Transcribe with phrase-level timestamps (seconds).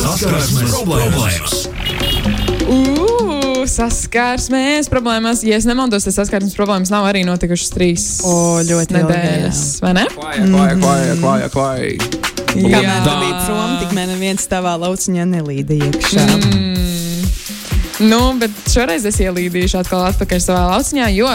[0.00, 1.56] Saskarsmes problēmas.
[2.70, 5.42] Ugh, saskarsmēs problēmas.
[5.44, 9.62] Ja es nemaldos, tad saskarsmes problēmas nav arī notikušas trīs O, ļoti ilgi, nedēļas.
[9.84, 10.06] Vai ne?
[10.14, 12.10] Klāja, klāja, klāja, klāja, klāja.
[12.50, 12.96] Kamēr Jā.
[13.04, 16.26] tu biji prom, tikmēr neviens tavā lauciņā nelīda iekšā.
[18.00, 21.28] Nu, bet šoreiz es ielīdīšu atkal atpakaļ savā lauciņā, jo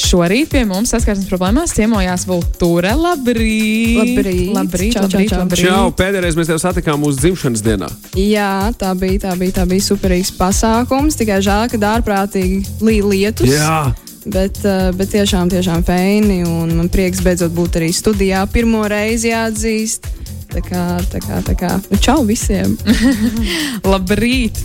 [0.00, 2.94] šorīt pie mums saskarsmes problēmās ciemojās Vultūra.
[2.98, 3.98] Labrīt!
[3.98, 4.52] Labrīt.
[4.54, 4.94] Labrīt!
[4.96, 5.42] Čau, labrīt, čau.
[5.42, 5.66] labrīt.
[5.66, 7.90] Čau, pēdējais mēs tev satikām mūsu dzimšanas dienā.
[8.18, 11.18] Jā, tā bija, tā bija, tā bija superīgs pasākums.
[11.20, 13.54] Tikai žēl, ka dārprātīgi līja lietus.
[13.54, 13.78] Jā,
[14.24, 16.40] Bet, eh, bet tiešām, tiešām feini.
[16.48, 18.46] Un man prieks beidzot būt arī studijā.
[18.48, 20.08] Pirmo reizi jāatzīst.
[20.54, 21.68] Tā kā, tā kā, tā kā.
[21.90, 22.76] Nu, čau visiem!
[23.90, 24.60] Labrīt!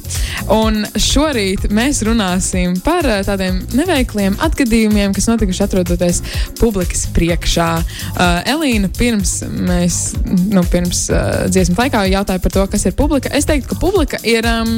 [0.54, 6.22] Un šorīt mēs runāsim par eh, tādiem neveikliem atgadījumiem, kas notikuši atrodoties
[6.62, 7.70] publikas priekšā.
[7.82, 9.98] Uh, Elīna, pirms mēs,
[10.54, 13.34] nu, pirms uh, dziesmu laikā jautāja par to, kas ir publika.
[13.34, 14.46] Es teiktu, ka publika ir.
[14.46, 14.78] Um,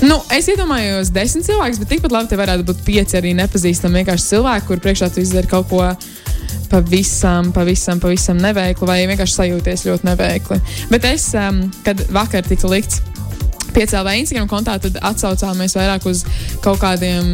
[0.00, 4.30] Nu, es iedomājos, desmit cilvēkus, bet tikpat labi te varētu būt pieci arī nepazīstami vienkārši
[4.30, 5.82] cilvēki, kur priekšā tu izdari kaut ko
[6.70, 10.60] pavisam, pavisam, pavisam neveiklu, vai vienkārši sajūties ļoti neveikli.
[10.90, 13.02] Bet es, um, kad vakar tika likts
[13.74, 16.24] piecēlā Instagram kontā, tad atsaucāmies vairāk uz
[16.64, 17.30] kaut kādiem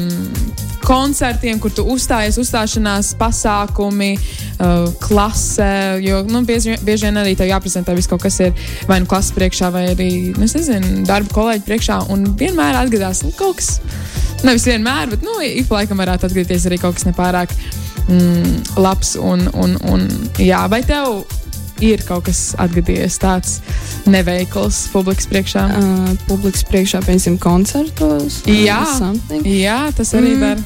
[0.87, 5.71] koncertiem, kur tu uzstājies, uzstāšanās pasākumi, uh, klase.
[6.05, 8.53] Jo nu, bieži, bieži vien arī tev jāprezentē viss kaut kas ir
[8.89, 11.99] vai nu klases priekšā, vai arī nu, nezinu, darba kolēģi priekšā.
[12.15, 13.81] Un vienmēr atgadās nu, kaut kas.
[14.47, 17.57] Nevis vienmēr, bet nu, ik pa laikam varētu atgriezties arī kaut kas nepārāk
[18.09, 19.17] mm, labs.
[19.21, 20.07] Un, un, un,
[20.39, 21.25] jā, vai tev
[21.85, 23.59] ir kaut kas atgadījies tāds
[24.09, 25.65] neveikls publikas priekšā?
[25.77, 28.41] Uh, publikas priekšā, piemēram, koncertos.
[28.49, 28.81] Jā.
[28.99, 29.45] something.
[29.45, 30.41] Jā, tas arī Mm.
[30.41, 30.65] var.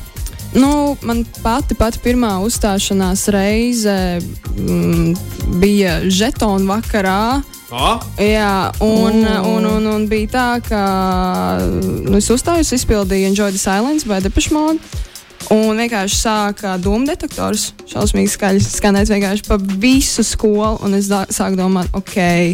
[0.55, 4.19] Nu, man pati, pati pirmā uzstāšanās reize
[4.59, 5.13] mm,
[5.63, 7.43] bija žetona vakarā.
[7.71, 9.57] oh, Jā, un, O.
[9.57, 10.81] un, un, un bija tā, ka
[11.63, 14.79] nu, es uzstājos, izpildīju Enjoy the Silence vai Depeche Mode.
[15.51, 17.71] Un vienkārši sāka dūmu detektors.
[17.91, 20.77] Šausmīgi skaļi skanēt vienkārši pa visu skolu.
[20.85, 22.53] Un es dā- sāku domāt, ok,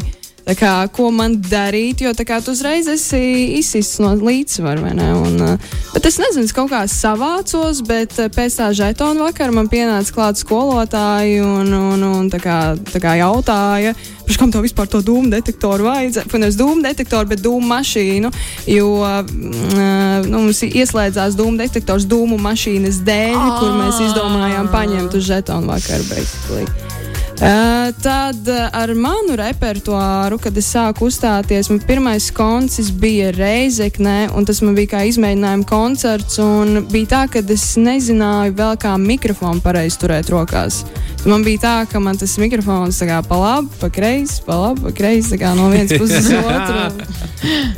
[0.54, 4.94] kā, ko man darīt, jo kā tu uzreiz esi izsists no līdzsvara.
[5.18, 5.58] Un,
[5.92, 10.38] bet es nezinu, es kaut kā savācos, bet pēc tā žetona vakara man pienāca klāt
[10.40, 13.96] skolotāji un, un, un tā kā, tā kā jautāja.
[14.26, 16.40] Pirms kam tev vispār to dūmu detektoru vajadzēja?
[16.42, 18.32] Nevis dūmu detektoru, bet dūmu mašīnu.
[18.70, 25.30] Jo mm, nu, mums ieslēdzās dūmu detektors dūmu mašīnas dēļ, kur mēs izdomājām paņemt uz
[25.30, 26.06] žetonu vakaru.
[26.10, 26.95] basically.
[27.36, 34.30] Uh, tad uh, ar manu repertuāru, kad es sāku uzstāties, man pirmais koncerts bija Reizeknē,
[34.32, 36.38] un tas man bija kā izmēģinājuma koncerts.
[36.40, 40.86] un Bija tā, ka es nezināju vēl kā mikrofonu pareizi turēt rokās.
[41.28, 44.94] Man bija tā, ka man tas mikrofons kā pa labi, pa kreisi, pa labi, pa
[44.96, 47.20] kreisi, kā no vienas puses uz otru.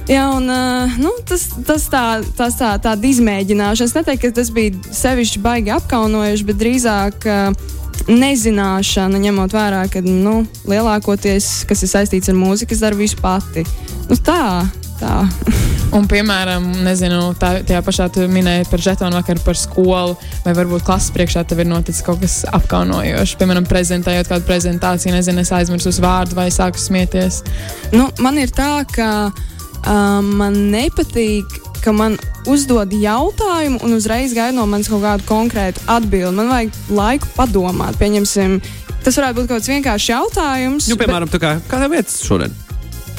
[0.06, 2.04] Jā, un uh, nu, tas, tas tā,
[2.38, 3.90] tas tā, tāda izmēģināšana.
[3.90, 7.75] Es neteiktu, ka tas bija sevišķi baigi apkaunojuši, bet drīzāk uh,
[8.09, 13.64] nezināšana, ņemot vērā, ka nu, lielākoties, kas ir saistīts ar mūziku, es daru visu pati.
[14.09, 14.64] Nu, tā,
[15.00, 15.16] tā.
[15.97, 20.84] Un, piemēram, nezinu, tā, tajā pašā tu minēji par žetonu vakaru, par skolu, vai varbūt
[20.84, 23.38] klases priekšā tev ir noticis kaut kas apkaunojošs.
[23.41, 27.41] Piemēram, prezentējot kādu prezentāciju, nezinu, es aizmirsu uz vārdu vai sāku smieties.
[27.97, 32.19] Nu, man ir tā, ka um, man nepatīk, ka man
[32.49, 36.34] uzdod jautājumu un uzreiz gaida no manis kaut kādu konkrētu atbildi.
[36.37, 37.99] Man vajag laiku padomāt.
[38.00, 38.61] Pieņemsim,
[39.05, 40.88] tas varētu būt kaut kāds vienkāršs jautājums.
[40.88, 42.55] nu, piemēram, tā kā, kā tev vietas šodien?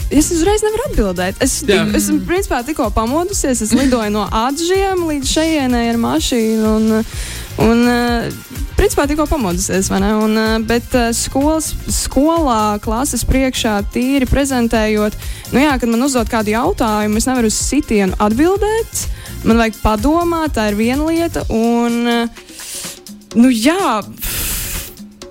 [0.10, 1.38] Es uzreiz nevaru atbildēt.
[1.44, 1.84] Es Jā.
[1.94, 3.62] esmu principā tikko pamodusies.
[3.62, 6.72] Es lidoju no Ādažiem līdz šejienei ar mašīnu.
[6.80, 7.04] Un,
[7.60, 8.32] un, eh,
[8.78, 9.90] principā tikko pamodusies.
[9.90, 10.14] vai ne?
[10.16, 15.14] Un, eh, bet eh, skolas, skolā, klases priekšā, tīri prezentējot,
[15.52, 19.08] nu jā, kad man uzdod kādu jautājumu, es nevaru uz sitienu atbildēt.
[19.44, 21.46] Man vajag padomāt, tā ir viena lieta.
[21.50, 22.28] Un,
[23.36, 24.04] nu jā.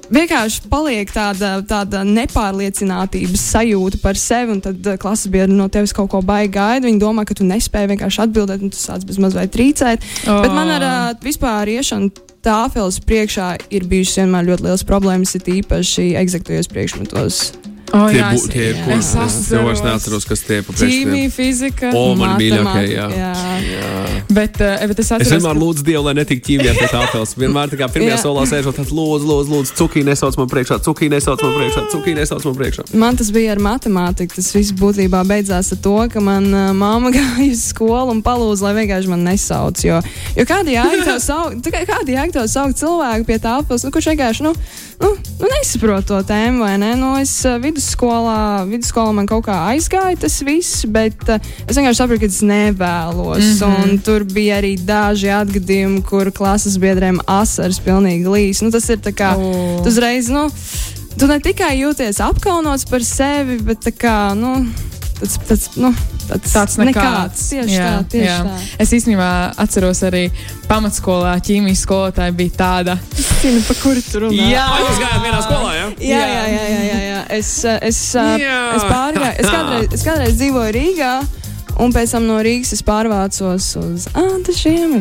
[0.09, 6.09] Vienkārši paliek tāda, tāda nepārliecinātības sajūta par sevi, un tad klases biedri no tevis kaut
[6.15, 6.87] ko baigi gaida.
[6.87, 10.09] Viņi domā, ka tu nespēji vienkārši atbildēt, un tu sāc bez mazliet trīcēt.
[10.25, 10.41] Oh.
[10.41, 10.89] Bet man ar
[11.21, 17.41] vispār iešanu tāfeles priekšā ir bijušas vienmēr ļoti liels problēmas, it īpaši eksaktajos priekšmetos.
[17.95, 18.85] Oh, Tie, jā, bū, es- tie jā.
[18.85, 19.85] kur Es es jau vairs atceros.
[19.89, 21.31] neatceros, kas tie pa Ķīmija, priekšstiem.
[21.33, 21.91] fizika.
[21.97, 23.07] O, man mīļākie, jā.
[23.09, 24.25] Matemātika, jā.
[24.29, 27.33] Bet, uh, bet es Es atceros, vienmēr lūdzu Dievu, lai netiktu ķīmijā pie tāfeles.
[27.41, 28.23] Vienmēr tā kā pirmajā Jā.
[28.27, 32.15] solā sēžot, tad lūdzu, lūdzu, lūdzu, cukī nesauc man priekšā, cukī nesauc man priekšā, cukī
[32.19, 32.85] nesauc man priekšā.
[32.95, 34.35] Man tas bija ar matemātiku.
[34.37, 38.69] Tas viss būtībā beidzās ar to, ka man uh, māma gāja uz skolu un palūdza,
[38.69, 39.81] lai vienkārši man nesauc.
[39.85, 40.03] Jo,
[40.37, 44.53] jo kāda jēga tev saukt, cilvēku pie tāpas, nu, kurš vienkārši nu,
[45.01, 46.93] nu, nu, nesaprot to tēmu, vai ne?
[47.01, 51.39] Nu, es uh, vidusskolā, vidusskolā man kaut kā aizgāja tas viss, bet uh,
[51.69, 53.61] es vienkārši sapratu, ka es nevēlos.
[53.61, 53.75] Mm.
[53.75, 54.03] -hmm.
[54.05, 58.63] Tur bija arī daži atgadījumi, kur klases biedriem asaras pilnīgi līs.
[58.63, 59.83] Nu, tas ir tā kā, O.
[59.83, 60.51] tu uzreiz, nu,
[61.19, 64.67] tu ne tikai jūties apkaunots par sevi, bet kā, nu,
[65.21, 65.95] tāds, tāds, nu,
[66.29, 67.43] tāds, Tāds nekāds.
[67.51, 68.37] Tieši Jā, tā, tieši jā.
[68.47, 68.57] tā.
[68.85, 69.29] Es īstenībā
[69.65, 70.23] atceros arī
[70.69, 72.99] pamatskolā ķīmijas skolotāja bija tāda.
[73.41, 74.47] Zinu, pa kuru tur runā.
[74.61, 75.87] Ah, jūs gājāt vienā skolā, jā?
[76.11, 77.21] Jā, jā, jā, jā, jā, jā.
[77.39, 78.59] Es, es, Jā.
[78.77, 79.35] es pārgāju.
[79.39, 81.13] Es kādreiz, es kādreiz dzīvoju Rīgā.
[81.79, 84.09] Un pēc tam no Rīgas es pārvācos uz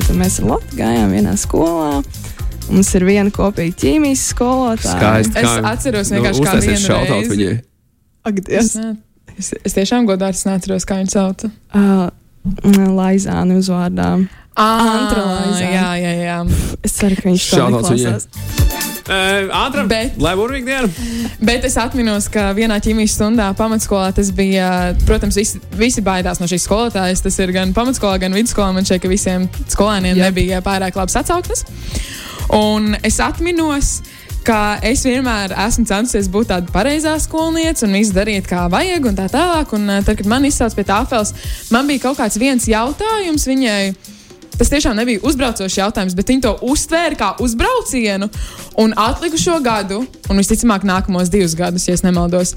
[0.05, 2.03] Tad mēs ar Lotu gājām vienā skolā.
[2.69, 5.23] Mums ir viena kopīga ķīmijas skolotāja.
[5.25, 5.39] Skaisti.
[5.41, 7.33] Es atceros Nu, vienkārši kā uztaisiet vienu šautautu reizi.
[7.33, 7.57] viņai.
[8.27, 8.97] Ak, Es, Dievs.
[9.37, 11.51] Es, es tiešām godīgi neatceros, kā viņu sauca.
[11.73, 12.07] Uh,
[12.97, 14.13] Laizāni uzvārdā.
[14.57, 15.71] Antra Laizāne.
[15.73, 16.37] Jā, jā, jā.
[16.85, 18.27] Es ceru, ka viņš to neklausās.
[19.07, 20.89] Uh, Ātram, Bet- lai burvīgi diena.
[21.39, 26.49] Bet es atceros, ka vienā ķīmijas stundā pamatskolā tas bija, protams, visi, visi baidās no
[26.49, 27.23] šīs skolotājas.
[27.23, 28.73] Tas ir gan pamatskolā, gan vidusskolā.
[28.75, 30.27] Man šķiet, ka visiem skolēniem Jā.
[30.27, 31.63] nebija pārāk labs atsauksmes.
[32.57, 34.01] Un es atceros,
[34.47, 39.17] ka es vienmēr esmu centusies būt tāda pareizā skolniece un visu darīt kā vajag, un
[39.17, 39.73] tā tālāk.
[39.75, 41.33] Un, eh, tad, kad man izsauc pie tāfeles,
[41.71, 43.95] man bija kaut kāds viens jautājums viņai.
[44.57, 48.29] Tas tiešām nebija uzbraucošs jautājums, bet viņi to uztvēra kā uzbraucienu.
[48.81, 49.99] Un atlikušo gadu,
[50.31, 52.55] un visticamāk, nākamos divus gadus, ja es nemaldos,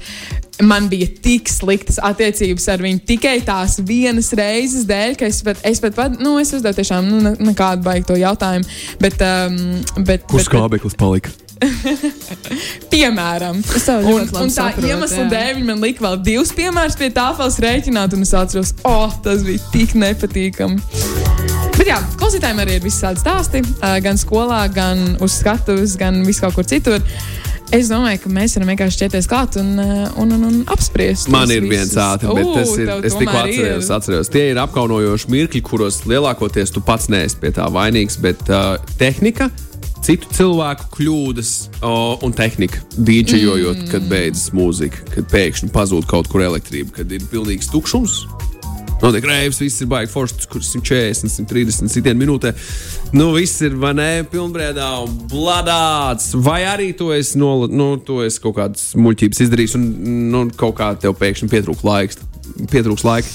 [0.61, 5.61] man bija tik sliktas attiecības ar viņu tikai tās vienas reizes dēļ, ka es pat,
[5.63, 8.65] es pat, pat nu, es uzdevu tiešām nu, ne- nekādu baigtu to jautājumu.
[8.99, 11.29] Bet, um, bet, Kur bet, skābeklis palika?
[12.93, 15.27] piemēram, un, un tā saprotu, iemesla jā.
[15.33, 19.45] dēļ viņi man lika vēl divus piemērus pie tāfeles rēķināt, un es atceros, oh, tas
[19.47, 20.81] bija tik nepatīkami.
[21.77, 23.63] Bet jā, klausītājiem arī ir visādi stāsti,
[24.05, 27.01] gan skolā, gan uz skatuves, gan vis kaut kur citur.
[27.71, 31.29] Es domāju, ka mēs varam vienkārši ķerties klāt un, un, un, un apspriest.
[31.31, 32.91] Man ir viens ātrs, bet tas ir.
[33.07, 33.95] Es tikko atceros, ir.
[33.95, 34.31] atceros.
[34.33, 39.47] Tie ir apkaunojoši mirkļi, kuros lielākoties tu pats neesi pie tā vainīgs, bet uh, tehnika.
[40.01, 41.49] Citu cilvēku kļūdas
[41.85, 41.95] o,
[42.25, 43.89] un tehnika, dīdžejojot, mm.
[43.91, 48.23] kad beidzas mūzika, kad pēkšņi pazūd kaut kur elektrība, kad ir pilnīgs tukšums.
[49.01, 52.51] Notiek reibs, viss ir baigi foršs, kur 140, 130 sitienu minūtē.
[53.17, 54.89] Nu, viss ir vai ne pilnbrēdā
[55.29, 56.31] bladāts.
[56.37, 59.87] Vai arī tu esi, no, nu, tu esi kaut kādas muļķības izdarījis un
[60.33, 62.21] nu, kaut kā tev pēkšņi pietrūks laiks.
[62.71, 63.29] Pietrūks laika,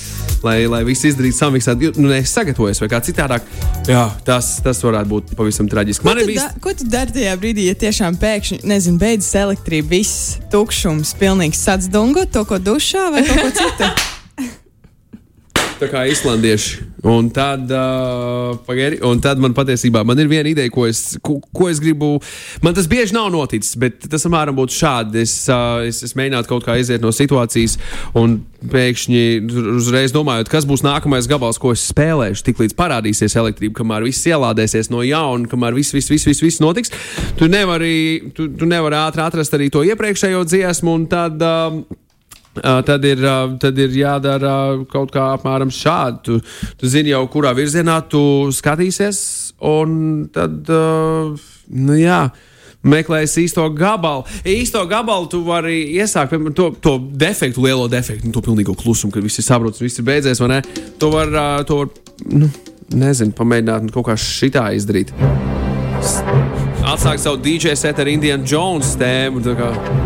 [0.45, 3.47] lai, lai viss izdarītu samiksēt, nu, neesi sagatavojies vai kā citādāk.
[3.91, 6.07] Jā, tas, tas varētu būt pavisam traģiski.
[6.07, 6.43] Ko tu, bijis.
[6.43, 11.63] da, ko tu dari tajā brīdī, ja tiešām pēkšņi, nezinu, beidzas elektrība, viss tukšums, pilnīgs
[11.69, 13.91] sats dungot, to ko dušā vai ko citu?
[15.81, 16.86] Tā kā islandieši.
[17.05, 21.37] Un tad, uh, pagari, un tad man patiesībā man ir viena ideja, ko es, ko,
[21.53, 22.15] ko es gribu.
[22.65, 25.21] Man tas bieži nav noticis, bet tas apmēram būtu šādi.
[25.21, 27.77] Es, uh, es, es mēģinātu kaut kā iziet no situācijas,
[28.17, 28.39] un
[28.73, 29.25] pēkšņi
[29.77, 32.47] uzreiz domājot, kas būs nākamais gabals, ko es spēlēšu.
[32.49, 36.95] Tiklīdz parādīsies elektrība, kamēr viss ielādēsies no jauna, kamēr viss, viss, viss, viss, viss notiks,
[37.37, 40.97] tu nevari, tu, tu nevari ātri atrast arī to iepriekšējo dziesmu.
[40.97, 42.06] un Tad, Uh,
[42.63, 43.23] tad, ir,
[43.63, 44.57] tad ir jādara
[44.91, 46.21] kaut kā apmēram šādi.
[46.27, 46.41] Tu,
[46.81, 48.21] tu zini jau, kurā virzienā tu
[48.55, 49.23] skatīsies,
[49.73, 52.27] un tad, nu jā.
[52.87, 54.23] Meklēs īsto gabalu.
[54.47, 59.15] Īsto gabalu tu vari iesākt, piemēram, to, to defektu, lielo defektu, nu, to pilnīgo klusumu,
[59.17, 60.45] kad viss ir saprots, viss ir beidzies?
[61.03, 61.35] To var,
[61.67, 61.91] to var
[62.31, 62.53] nu,
[62.95, 65.11] nezinu, pamēģināt kaut kā šitā izdarīt.
[66.87, 69.41] Atsākt savu DJ setu ar Indiana Jones tēmu.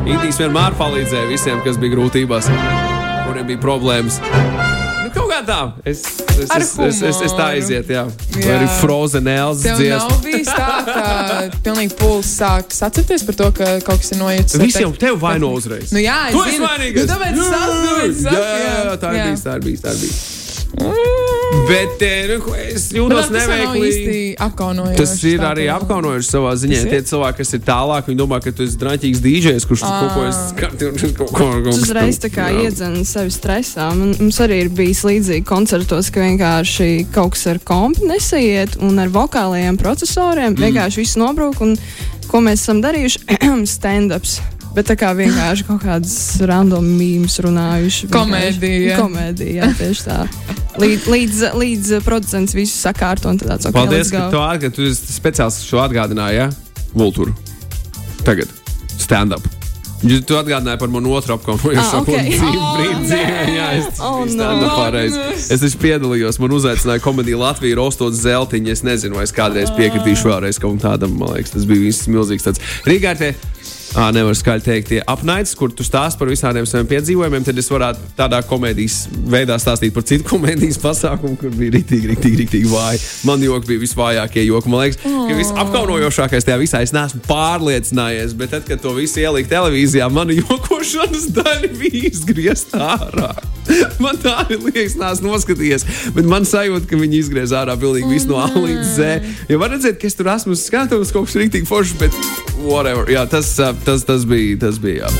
[0.09, 2.49] Indijas vienmēr palīdzēja visiem, kas bija grūtībās,
[3.27, 4.17] kuriem bija problēmas.
[4.25, 5.59] Nu, kaut kā tā.
[5.85, 6.01] Es,
[6.39, 8.07] es, es, es, es, es tā izietu, jā.
[8.33, 8.57] Vai Jā.
[8.57, 10.01] arī Frozen Tev dziesma.
[10.09, 14.57] nav bijis tā, ka pilnīgi pūlis sāk sacerties par to, ka kaut kas ir noiets.
[14.65, 15.93] Visi jau tevi vaino uzreiz.
[15.93, 16.69] Nu, jā, es tu esi zinu.
[16.71, 17.03] vainīgs.
[17.05, 19.29] Nu, tāpēc jā, saku, jā, jā, tā ir jā.
[19.29, 19.45] bijis.
[19.45, 19.85] Tā ir bijis.
[19.85, 21.19] Tā ir bijis.
[21.71, 24.35] Bet eh, nu, es jūtos neveikli.
[24.99, 26.81] Tas ir arī apkaunojoši savā ziņā.
[26.81, 26.93] Tas ir?
[26.95, 30.03] Tie cilvēki, kas ir tālāk, viņi domā, ka tu esi drāmīgs DJs, kurš Ah.
[30.03, 33.91] kaut ko ko Tas uzreiz tā kā iedzen sevi stresā.
[33.97, 38.99] Man, mums arī ir bijis līdzīgi koncertos, ka vienkārši kaut kas ar kompu nesaiet un
[39.03, 40.63] ar vokālajiem procesoriem mm.
[40.67, 41.63] vienkārši viss nobrūk.
[41.65, 41.77] Un,
[42.31, 43.27] ko mēs esam darījuši?
[43.77, 44.41] Stand-ups.
[44.75, 46.15] Bet tā kā vienkārši kaut kādas
[46.47, 48.11] random mīmijas runājuši.
[48.15, 48.99] Komēdija.
[49.01, 50.19] Komēdija, jā, tieši tā.
[50.81, 55.59] Līdz, līdz, līdz producents visu sakārto un tāds- Paldies, ka tu, atgad, tu esi speciāls
[55.67, 56.51] šo atgādināji, ja?
[56.95, 57.35] Vultūru.
[58.25, 58.47] Tagad.
[58.99, 59.43] Stand up.
[60.03, 62.09] Ja Tu atgādināji par manu otru Ah, ok.
[62.09, 62.15] Oh,
[62.79, 63.05] brīdi nē.
[63.05, 63.41] dzīvē.
[63.53, 65.13] Jā, es Oh, stand-upā reiz.
[65.13, 65.51] Magnus.
[65.51, 68.71] Es taču piedalījos, man uzaicināja komēdija Latvija, rostot zeltiņu.
[68.73, 71.19] Es nezinu, vai es kādreiz piekritīšu vēlreiz kaut kam tādam.
[71.19, 72.61] Man liekas, tas bija viss milzīgs tāds.
[72.89, 73.80] Rīgā ir tie Ā,
[74.15, 78.13] nevar skaļi teikt, tie apnaids, kur tu stāst par visādiem saviem piedzīvojumiem, tad es varētu
[78.19, 83.03] tādā komēdijas veidā stāstīt par citu komēdijas pasākumu, kur bija rītīgi, rītīgi, rītīgi vāji.
[83.27, 84.71] Man joki bija visvājākie joki.
[84.71, 89.57] Man liekas, ka visapkaunojošākais tajā visā es neesmu pārliecinājies, bet tad, kad to visu ielika
[89.57, 93.33] televīzijā, mana jokošanas daļa bija izgriezta ārā.
[94.03, 95.85] Man tā arī liekas, neesmu noskatījies,
[96.17, 99.11] bet man sajūta, ka viņi izgriez ārā pilnīgi visu no A līdz Z.
[99.51, 102.17] Ja var redzēt, ka es tur esmu skatījis kaut kas rītīgi foršs, bet
[102.65, 103.07] whatever.
[103.11, 103.53] Jā, tas,
[103.85, 104.59] tas, tas bija.
[104.67, 105.13] Tas bija jā.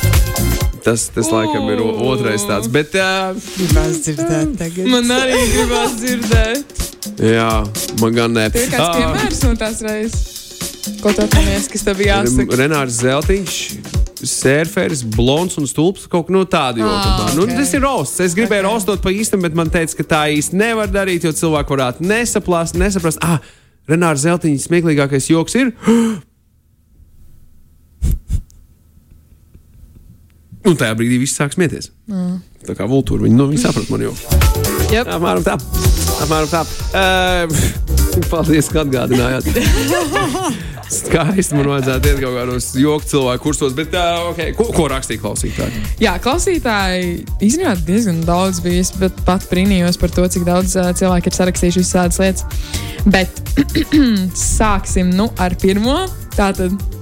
[0.85, 2.69] Tas, tas laikam ir otrais tāds.
[2.73, 4.87] Bet, uh, Gribās dzirdēt tagad.
[4.89, 6.77] Man arī gribās dzirdēt.
[7.21, 7.51] jā,
[8.01, 8.47] man gan ne.
[8.55, 10.29] Tur ir kāds piemērs no tās reizes.
[11.01, 12.57] Ko tu atceries, kas tev bija jāsaka?
[12.61, 13.59] Renārs Zeltiņš.
[14.21, 17.37] Sērferis, blonds un stulbs kaut kā no tāda Ah, jūtas.
[17.39, 18.21] Nu, tas ir rosts.
[18.25, 18.69] Es gribēju okay.
[18.69, 22.77] rostot pa īstam, bet man teica, ka tā īsti nevar darīt, jo cilvēki varētu nesaprast,
[22.81, 23.21] nesaprast.
[23.25, 23.41] Ah,
[23.89, 25.73] Renārs Zeltiņš smieklīgākais joks ir.
[30.69, 31.89] Un tajā brīdī viss sāk smieties.
[32.11, 32.41] Mm.
[32.67, 34.13] Tā kā vultūra, viņi, nu, viņi saprot man jau.
[34.93, 35.09] Yep.
[35.17, 35.55] Apmēram tā.
[36.21, 36.61] Apmēram tā.
[36.93, 39.49] Uh, paldies, ka atgādinājāt.
[40.91, 44.53] Skaisti man vajadzētu iet kaut kādos joku cilvēku kursos, bet uh, okay.
[44.59, 45.85] ko, ko rakstīja klausītāji?
[46.03, 51.31] Jā, klausītāji īstenībā diezgan daudz bijis, bet pat brīnījos par to, cik daudz uh, cilvēku
[51.31, 52.45] ir sarakstījuši visādas lietas.
[53.07, 53.43] Bet
[54.59, 56.03] sāksim nu, ar pirmo.
[56.37, 57.00] Tātad.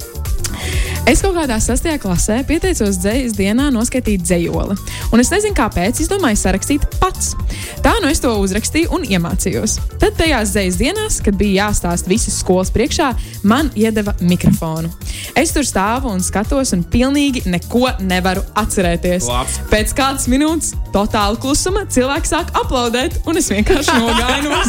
[1.08, 4.74] Es kaut kādā sastajā klasē pieteicos dzīslas dienā noskaidrot dzējoli.
[5.08, 6.02] Un es nezinu, kāpēc.
[6.02, 7.30] Es domāju, sarakstīt pats.
[7.80, 9.78] Tā nu es to uzrakstīju un iemācījos.
[10.02, 13.14] Tad tajās dzīslas dienās, kad bija jāstāsta visas skolas priekšā,
[13.48, 14.90] man iedeva mikrofonu.
[15.32, 19.30] Es tur stāvu un skatos, un pilnīgi neko nevaru atcerēties.
[19.32, 19.56] Labs.
[19.72, 24.60] Pēc kādas minūtes, totāla klusuma, cilvēks sāk aplaudēt, un es vienkārši nogāju no,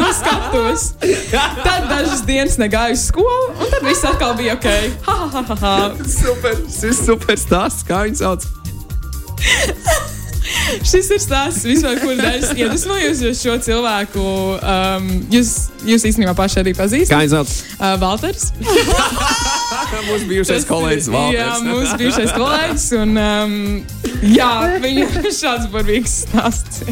[0.00, 0.88] no skatuves.
[1.36, 4.70] Tad dažas dienas negāju uz skolu, un tad viss atkal bija ok.
[5.04, 5.81] Ha, ha, ha, ha.
[6.12, 8.46] Super, šis ir super stāsts, kā viņi sauc.
[10.86, 15.50] Šis ir stāsts vispār, kur es iedvesmojos, jo šo cilvēku um, jūs,
[15.86, 17.18] jūs īstenībā paši arī Kā pazīstat.
[17.22, 17.52] viņi sauc?
[17.78, 18.48] Uh, Valters.
[20.08, 21.64] Mūsu bijušais kolēģis Jā, Valters.
[21.66, 22.86] mūsu bijušais kolēģis.
[23.02, 23.56] Un, um,
[24.32, 25.08] jā, viņa
[25.42, 26.82] šāds burvīgs stāsts.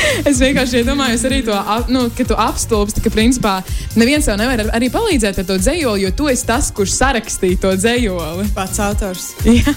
[0.28, 1.56] Es vienkārši iedomājos arī to,
[1.92, 3.54] nu, ka tu apstulbsti, ka principā
[3.98, 7.62] neviens tev nevar ar- arī palīdzēt ar to dzējoli, jo tu esi tas, kurš sarakstīja
[7.66, 8.48] to dzējoli.
[8.56, 9.32] Pats autors.
[9.60, 9.74] Jā.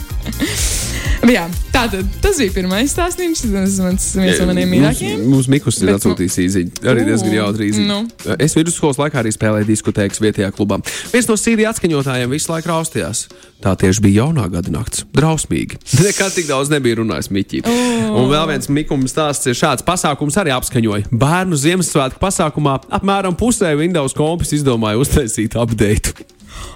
[1.26, 3.42] Jā, tā tad tas bija pirmais stāstījums.
[3.50, 5.24] Tas mans viens no maniem mīļākajiem.
[5.32, 6.84] Mums, Mikus ir nu- atsūtījis īziņu.
[6.92, 7.88] Arī diezgan jautri īziņu.
[7.90, 8.36] nu.
[8.40, 10.78] Es vidusskolas laikā arī spēlēju diskotēkas vietējā klubā.
[11.14, 13.26] Viens no sīdī atskaņotājiem visu laiku raustījās.
[13.64, 15.06] Tā tieši bija jaunā gada nakts.
[15.16, 15.80] Drausmīgi.
[16.06, 17.64] Nekad tik daudz nebija runājis Miķī.
[17.66, 21.10] Un vēl viens mikums stāsts ir šāds pasākums arī apskaņoja.
[21.12, 26.14] Bērnu Ziemassvētku pasākumā apmēram pusē Windows kompis izdomāja uztaisīt update.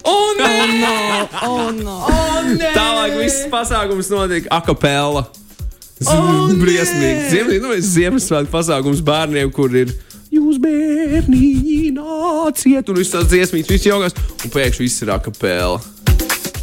[0.03, 1.97] O, nē, Oh, no.
[2.75, 5.23] Tālāk viss pasākums notiek akapela.
[6.07, 6.55] Oh, nē!
[6.61, 7.23] Briesmīgi.
[7.33, 9.89] Ziem, nu, Ziemassvētku pasākums bērniem, kur ir.
[10.31, 14.13] Jūs bērni nāciet, un viss tas dziesmīs, viss jogās,
[14.45, 15.79] un pēkšņi viss ir akapela.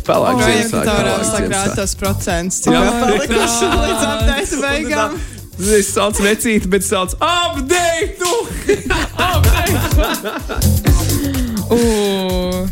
[0.06, 2.82] Pelēk Ziemassvētku, tā tos procentus, cik Jā.
[3.02, 5.10] palikuši līdz apgājas beigām?
[5.76, 8.24] Es saucu necīti, bet saucu update!
[11.66, 12.15] Uh,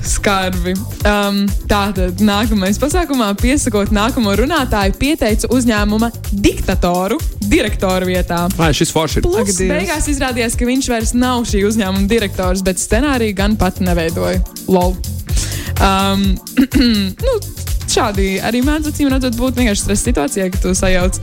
[0.09, 0.75] skarbi.
[1.09, 7.19] Um, tātad nākamais pasākumā, piesakot nākamo runātāju, pieteicu uzņēmuma diktatoru
[7.49, 8.45] direktoru vietā.
[8.59, 9.27] Vai šis forši ir?
[9.27, 9.73] Plus, Dievs.
[9.73, 14.41] beigās izrādījās, ka viņš vairs nav šī uzņēmuma direktors, bet scenāriju gan pat neveidoja.
[14.69, 14.97] Lol.
[15.83, 16.31] Um,
[17.27, 17.37] nu,
[17.91, 21.21] šādi arī mēdz acīm redzot būt vienkārši stresa situācijā, ka tu sajauc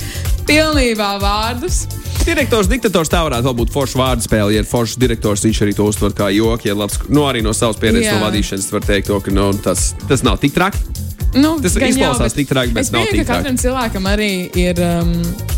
[0.50, 1.86] pilnībā vārdus.
[2.22, 4.54] Direktors, diktators tā varētu būt forša vārdu spēle.
[4.54, 6.70] Ja ir foršs direktors, viņš arī to uztver kā joku.
[6.70, 8.18] Ja labs, nu, arī no savas pieredzes, Jā.
[8.20, 10.86] no vadīšanas var teikt, to, ka nu, tas, tas nav tik traki.
[11.32, 15.14] Nu, Tas izklausās tik traki, bet es tik ka katram cilvēkam arī ir, um,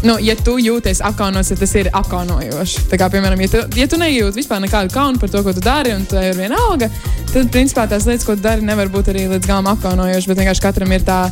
[0.06, 2.86] nu, ja tu jūties apkaunots, tad tas ir apkaunojoši.
[2.92, 5.66] Tā kā, piemēram, ja tu, ja tu nejūti vispār nekādu kaunu par to, ko tu
[5.66, 6.92] dari, un tev ir viena alga,
[7.34, 10.68] tad, principā, tās lietas, ko tu dari, nevar būt arī līdz galam apkaunojoši, bet vienkārši
[10.68, 11.24] katram ir tā,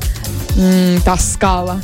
[0.57, 1.77] mm, tā skala.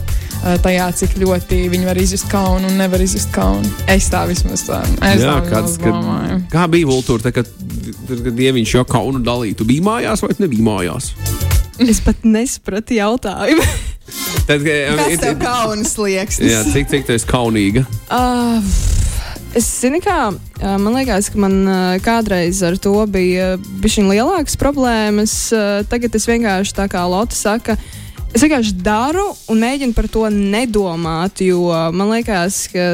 [0.48, 3.68] Uh, Tajā, cik ļoti viņi var izjust kaunu un nevar izjust kaunu.
[3.92, 6.40] Es tā vismaz tā es Jā, tā kāds, vismaz kad, domāju.
[6.54, 7.52] kā bija Vultūra, kad,
[8.08, 9.60] kad, Dieviņš jau kaunu dalīja?
[9.60, 11.12] Tu biji mājās vai nebija mājās?
[11.84, 13.68] Es pat nesapratu jautājumu.
[14.48, 16.40] Tad, kad, Kas tev kaunas liekas?
[16.40, 17.84] jā, cik, cik tu esi kaunīga?
[18.08, 18.64] Uh,
[19.58, 24.56] es zinu, kā uh, man liekas, ka man uh, kādreiz ar to bija bijusi lielākas
[24.58, 25.36] problēmas.
[25.52, 27.76] Uh, tagad es vienkārši tā kā Lotte saka.
[28.36, 32.90] Es vienkārši daru un mēģinu par to nedomāt, jo man liekas, ka,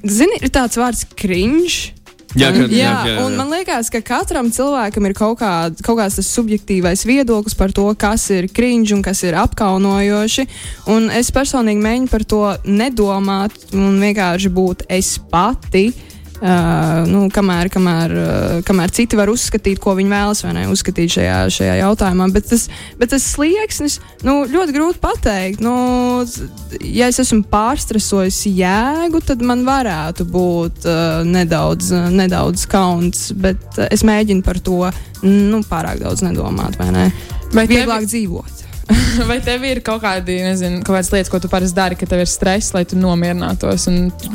[0.00, 1.92] zini, ir tāds vārds cringe.
[2.34, 3.18] Jā, kad, jā, jā, jā, jā.
[3.22, 5.50] un man liekas, ka katram cilvēkam ir kaut, kā,
[5.86, 10.48] kaut kāds tas subjektīvais viedoklis par to, kas ir cringe un kas ir apkaunojoši.
[10.90, 15.86] Un es personīgi mēģinu par to nedomāt un vienkārši būt es pati.
[15.94, 16.13] Uh,
[17.08, 21.38] nu, kamēr, kamēr, uh, kamēr citi var uzskatīt, ko viņi vēlas vai ne uzskatīt šajā,
[21.54, 22.28] šajā jautājumā.
[22.34, 22.66] Bet tas,
[23.00, 25.62] bet tas slieksnis nu, ļoti grūti pateikt.
[25.64, 25.74] Nu,
[26.84, 33.30] ja es esmu pārstresojis jēgu, tad man varētu būt uh, nedaudz, uh, nedaudz kauns.
[33.32, 34.82] Bet uh, es mēģinu par to
[35.24, 36.76] nu, pārāk daudz nedomāt.
[36.80, 37.08] vai Ne?
[37.54, 38.63] Vai Vieglāk dzīvot.
[39.28, 42.24] Vai tev ir kaut, kādi, nezinu, kaut kādas lietas, ko tu parasti dari, kad tev
[42.24, 43.88] ir stress, lai tu nomierinātos,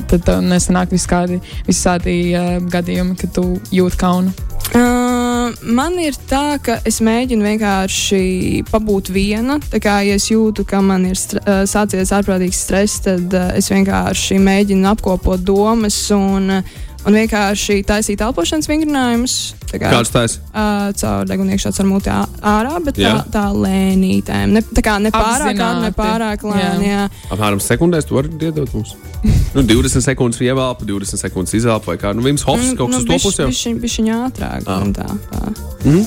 [0.10, 4.34] tad tev nesanāk visādi, visādi uh, gadījumi, kad tu jūti kaunu?
[4.70, 8.22] Uh, man ir tā, ka es mēģinu vienkārši
[8.70, 9.58] pabūt viena.
[9.72, 13.72] Tā kā ja es jūtu, ka man ir uh, sācies ārprātīgs stress, tad uh, es
[13.74, 16.78] vienkārši mēģinu apkopot domas un, uh,
[17.10, 19.36] un vienkārši taisīt elpošanas vingrinājumus.
[19.70, 20.44] Tā kā Kāds tas ir?
[20.54, 23.14] uh, caur degunu iekšā, caur muti ā- ārā, bet tā, Jā.
[23.34, 24.56] tā lēnītēm.
[24.56, 26.90] Ne, tā kā ne pārāk ātri, ne pārāk lēni.
[26.90, 27.04] Jā.
[27.30, 28.96] Apmēram sekundēs tu vari iedot mums.
[29.50, 32.12] Nu, 20 sekundes ievelpa, 20 sekundes izelpa vai kā.
[32.16, 33.74] Nu, Vims Hofs kaut kas uz to pusi.
[33.82, 34.68] Viņš ir ātrāk.
[34.70, 34.86] Ah.
[34.94, 36.06] Tā, tā.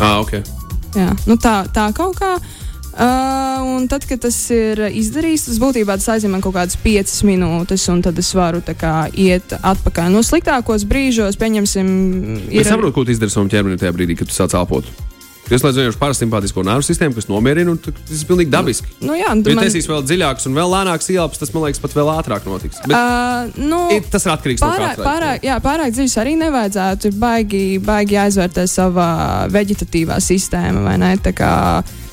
[0.00, 0.32] Ah, ok.
[0.96, 2.32] Jā, nu tā, tā kaut kā.
[2.98, 7.84] Uh, un tad, kad tas ir izdarīts, tas būtībā tas aizņem kaut kādas piecas minūtes,
[7.92, 10.08] un tad es varu tā kā iet atpakaļ.
[10.10, 11.92] No sliktākos brīžos, pieņemsim,
[12.50, 12.72] Es ir.
[12.72, 14.88] saprotu, ko tu izdari savam ķermenim tajā brīdī, kad tu sāc elpot.
[15.48, 18.90] Tu ieslēdz vienkārši parasimpātisko nervu sistēmu, kas nomierina, un tas ir pilnīgi dabiski.
[19.00, 21.94] Nu, jā, Ja man, taisīs vēl dziļāks un vēl lēnāks ielpas, tas man liekas pat
[21.96, 22.82] vēl ātrāk notiks.
[22.84, 25.06] Bet uh, nu, ir- tas ir atkarīgs no Pārāk, katra.
[25.06, 27.08] pārāk, jā, pārāk dziļs arī nevajadzētu.
[27.08, 29.08] Ir baigi, baigi jāizvērtē savā
[29.54, 30.82] veģetatīvā sistēma.
[30.90, 31.14] vai ne?
[31.16, 31.52] Tā kā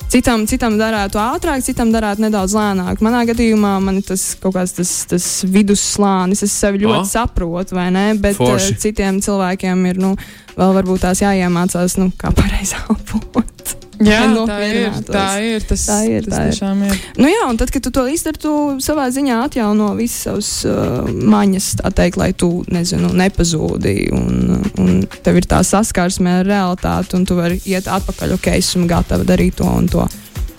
[0.06, 3.00] Citam, citam darētu ātrāk, citam darētu nedaudz lēnāk.
[3.04, 6.44] Manā gadījumā man ir tas kaut kāds tas, tas vidusslānis.
[6.46, 7.08] Es sevi ļoti Ah.
[7.10, 8.04] saprotu, vai ne?
[8.14, 8.76] Bet uh, Forši.
[8.86, 10.14] citiem cilvēkiem ir nu,
[10.56, 13.76] vēl varbūt tās jāiemācās, nu, kā pareizi elpot.
[14.04, 14.96] Jā, Lai tā ir.
[15.08, 15.64] Tā ir.
[15.64, 16.52] Tas, Tā ir, tas tā ir.
[16.52, 16.98] tiešām ir.
[17.16, 18.52] Nu jā, un tad, kad tu to izdari, tu
[18.84, 23.96] savā ziņā atjauno visas savas uh, maņas, tā teikt, lai tu nezinu, nepazūdi.
[24.12, 24.94] Un, un
[25.24, 29.56] tev ir tā saskarsme ar realitāti, un tu vari iet atpakaļ, ok, esmu gatava darīt
[29.62, 30.04] to un to.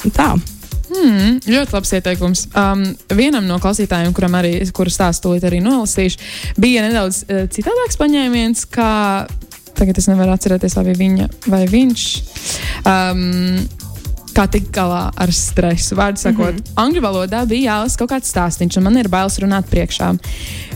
[0.05, 0.31] Un tā.
[0.87, 2.45] Hmm, ļoti labs ieteikums.
[2.57, 6.21] Um, vienam no klausītājiem, kuram arī, kuru stāstu tūlīt arī nolasīšu,
[6.63, 8.91] bija nedaudz uh, citādāks paņēmiens, kā
[9.77, 12.07] tagad es nevaru atcerēties, vai viņa vai viņš.
[12.85, 13.67] Um,
[14.37, 15.95] Kā tikt galā ar stresu?
[15.97, 16.73] Vārdu sakot, mm -hmm.
[16.77, 20.11] angļu valodā bija jālasa kaut kāds stāstījums, un man ir bailes runāt priekšā.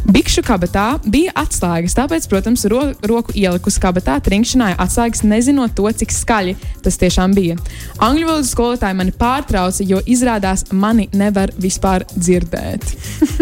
[0.10, 6.12] Bikšu kabatā bija atslēgas, tāpēc, protams, ro roku ieliku kabatā, trinkšķināju atslēgas, nezinot to, cik
[6.12, 7.56] skaļi tas tiešām bija.
[8.00, 12.82] Angļu valodas skolotāji mani pārtrauca, jo izrādās mani nevar vispār dzirdēt.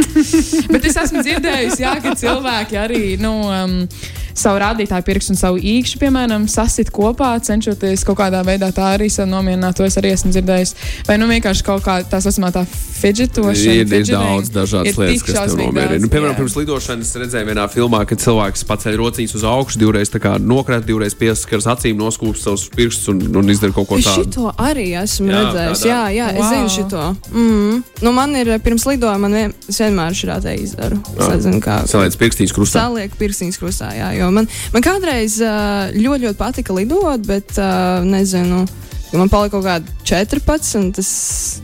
[0.73, 3.87] Bet es esmu dzirdējusi, jā, ka cilvēki arī nu, um,
[4.39, 9.09] savu rādītāju pirkstu un savu īkšķi, piemēram, sasit kopā, cenšoties kaut kādā veidā tā arī
[9.11, 9.77] sev nomierināt.
[9.79, 10.75] To es arī esmu dzirdējis.
[11.07, 12.63] Vai nu vienkārši kaut kā tā saucamā tā
[12.99, 13.75] fidžetošana.
[13.79, 16.01] Ir, ir daudz dažādas ir lietas, kas tev nomierina.
[16.03, 16.39] Nu, piemēram, jā.
[16.41, 21.67] pirms lidošanas redzēju vienā filmā, kad cilvēks paceļ rociņus uz augšu, divreiz nokrīt, divreiz pieskaras
[21.75, 24.25] acīm, noskūpst savus pirkstus un, un izdara kaut ko Es tādu.
[24.27, 25.83] šito arī esmu Jā, redzējis.
[25.83, 25.89] tā dara.
[25.89, 26.49] Jā, jā, es Wow.
[26.53, 27.15] zinu šo.
[27.33, 27.83] Mm.
[28.01, 30.11] Nu, man ir pirms lidojuma, man vien, es vienmēr.
[30.11, 31.35] Es Jā.
[31.35, 31.81] nezinu, kā.
[31.87, 32.85] Saliec pirkstīņus krustā.
[32.87, 35.55] Saliek pirkstiņus krustā, jā, jo man, man kādreiz ā,
[35.95, 37.71] ļoti, ļoti patika lidot, bet ā,
[38.07, 38.65] nezinu.
[39.09, 41.07] Man palika kaut kāda 14, un tas,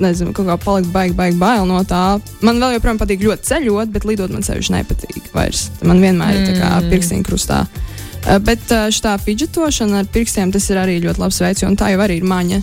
[0.01, 2.17] nezinu, kaut kā palika baigi, baigi bail no tā.
[2.41, 5.67] Man vēl joprojām patīk ļoti ceļot, bet lidot man sevišķi nepatīk vairs.
[5.86, 6.89] Man vienmēr ir tā kā Mm.
[6.89, 7.62] pirkstiņu krustā.
[7.69, 11.91] Uh, Bet uh, šī fidžetošana ar pirkstiem tas ir arī ļoti labs veids, jo tā
[11.93, 12.62] jau arī ir maņa.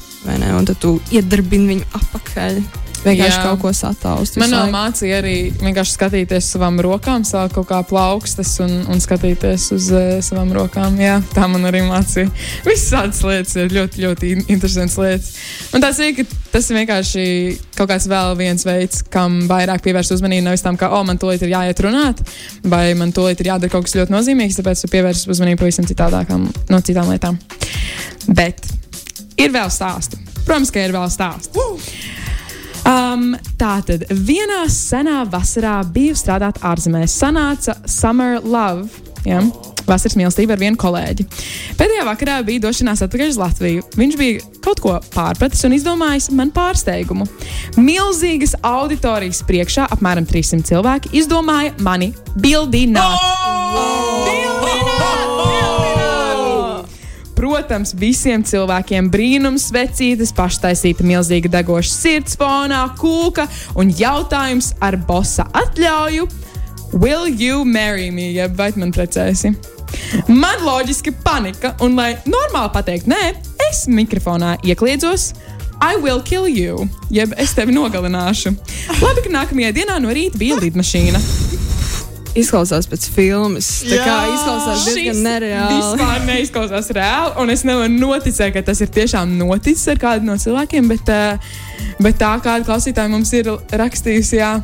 [0.58, 2.58] Un tad tu iedarbini viņu apakaļ.
[3.02, 3.42] Vienkārši Jā.
[3.42, 4.36] kaut ko sataust.
[4.38, 4.74] Man visu vēl laiku.
[4.76, 9.88] mācīja arī vienkārši skatīties uz savām rokām, savā kaut kā plaukstas un, un skatīties uz
[9.90, 10.94] uh, savām rokām.
[11.02, 12.30] Jā, tā man arī mācīja.
[12.68, 15.32] Visādas lietas ir ļoti, ļoti in- interesantas lietas.
[15.74, 17.26] Un tas ir, ka tas ir vienkārši
[17.74, 20.46] kaut kāds vēl viens veids, kam vairāk pievērst uzmanību.
[20.46, 22.22] Nevis tam, ka, oh, man tūlīt ir jāiet runāt,
[22.62, 26.46] vai man tūlīt ir jādara kaut kas ļoti nozīmīgs, tāpēc tu pievērsi uzmanību pavisam citādākām,
[26.70, 27.40] no citām lietām.
[28.30, 28.62] Bet
[29.42, 30.22] ir vēl stāsti.
[30.46, 31.58] Protams, ka ir vēl stāsti.
[32.88, 37.14] Um, tā tad vienā senā vasarā biju strādāt ārzemēs.
[37.14, 38.88] Sanāca Summer Love.
[39.26, 39.42] Ja?
[39.86, 41.26] Vasaras mīlestība ar vienu kolēģi.
[41.78, 43.86] Pēdējā vakarā bija došanās atpakaļ uz Latviju.
[43.98, 47.26] Viņš bija kaut ko pārpratis un izdomājis man pārsteigumu.
[47.78, 53.18] Milzīgas auditorijas priekšā, apmēram 300 cilvēki, izdomāja mani bildināt.
[53.18, 54.30] Bildināt!
[54.30, 55.01] Bildināt!
[57.42, 63.48] Protams, visiem cilvēkiem brīnums, vecītes, paštaisīta milzīga degoša sirds fonā, kūka
[63.82, 66.28] un jautājums ar bosa atļauju.
[66.92, 68.28] Will you marry me?
[68.36, 69.56] Ja vai man precēsi?
[70.30, 73.34] Man loģiski panika, un lai normāli pateikt, nē,
[73.72, 75.32] es mikrofonā iekliedzos.
[75.82, 78.54] I will kill you, jeb es tevi nogalināšu.
[79.02, 81.41] Labi, ka nākamajā dienā no rīta bija lidmašīna.
[82.38, 83.66] Izklausās pēc filmas.
[83.84, 84.04] Tā Jā!
[84.06, 85.80] kā izklausās diezgan nereāli.
[85.80, 90.38] Vispār neizklausās reāli, un es nevaru noticēt, ka tas ir tiešām noticis ar kādu no
[90.40, 94.54] cilvēkiem, bet, uh, bet tā kāda klausītāja mums ir rakstījusi, jā.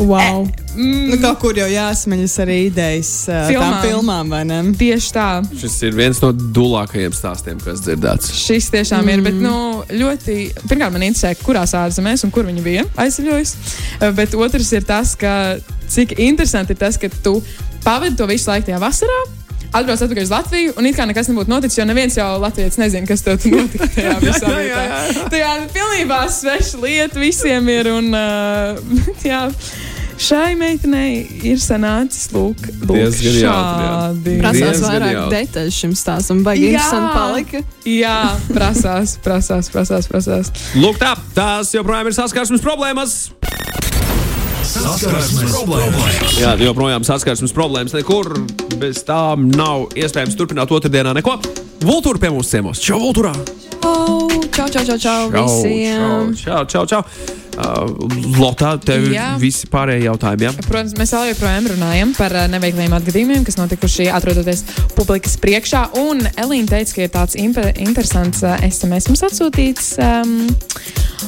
[0.00, 0.46] Wow.
[0.74, 3.74] Mm, Nu, kaut kur jau jāsmeļas arī idejas uh, Filmām.
[3.74, 4.60] tām filmām, vai ne?
[4.80, 5.26] tieši tā.
[5.60, 8.30] Šis ir viens no dulākajiem stāstiem, kas dzirdēts.
[8.38, 9.12] Šis tiešām mm.
[9.12, 9.24] ir.
[9.26, 9.56] Bet, nu,
[9.90, 10.38] ļoti.
[10.62, 13.56] Pirmkārt, man interesē, kurās ārzemēs un kur viņi bija aizceļojis.
[14.00, 15.58] Eh, Bet otrs ir tas, ka
[15.90, 17.40] cik interesanti ir tas, ka tu
[17.84, 19.20] pavadi to visu laiku tajā vasarā.
[19.70, 23.06] Atbrauc atpakaļ uz Latviju, un it kā nekas nebūtu noticis, jo neviens jau Latvijas nezina,
[23.06, 25.26] kas tur notika tajā visā vietā.
[25.30, 27.92] Tā kā pilnībā sveša lieta visiem ir.
[27.94, 28.80] Un, uh,
[29.30, 29.44] jā,
[30.20, 33.54] šai meitenei ir sanācis lūk, lūk Diezgan jautri, jā.
[33.56, 34.34] šādi.
[34.42, 35.38] Prasās vairāk jautri.
[35.38, 36.42] detaļu šim stāstam.
[36.44, 36.56] Jā.
[36.60, 37.62] interesanti palika.
[37.88, 38.16] Jā,
[38.50, 40.10] prasās, prasās, prasās.
[40.10, 40.52] prasās.
[40.76, 43.16] Lūk, tā, tās joprojām ir saskarsmes problēmas.
[44.70, 46.36] Saskarsmes problēmas.
[46.38, 47.96] Jā, joprojām saskarsmes problēmas.
[47.96, 48.34] Nekur
[48.80, 51.40] bez tām nav iespējams turpināt otrdienā neko.
[51.80, 52.80] Vultūra pie mums ciemos.
[52.84, 53.32] Čau, Vultūrā!
[53.88, 56.34] Oh, čau, čau, čau, čau visiem!
[56.36, 57.00] Čau, čau, čau!
[57.00, 57.39] Uh,
[58.40, 59.26] Lotā, tev ir Jā.
[59.40, 60.46] visi pārējie jautājumi.
[60.48, 60.52] Ja?
[60.66, 64.64] Protams, mēs vēl joprojām runājam par uh, neveikliem atgadījumiem, kas notikuši atrodoties
[64.96, 65.86] publikas priekšā.
[66.00, 69.94] Un Elīna teica, ka ir tāds interesants uh, SMS mums atsūtīts.
[70.00, 70.36] Um,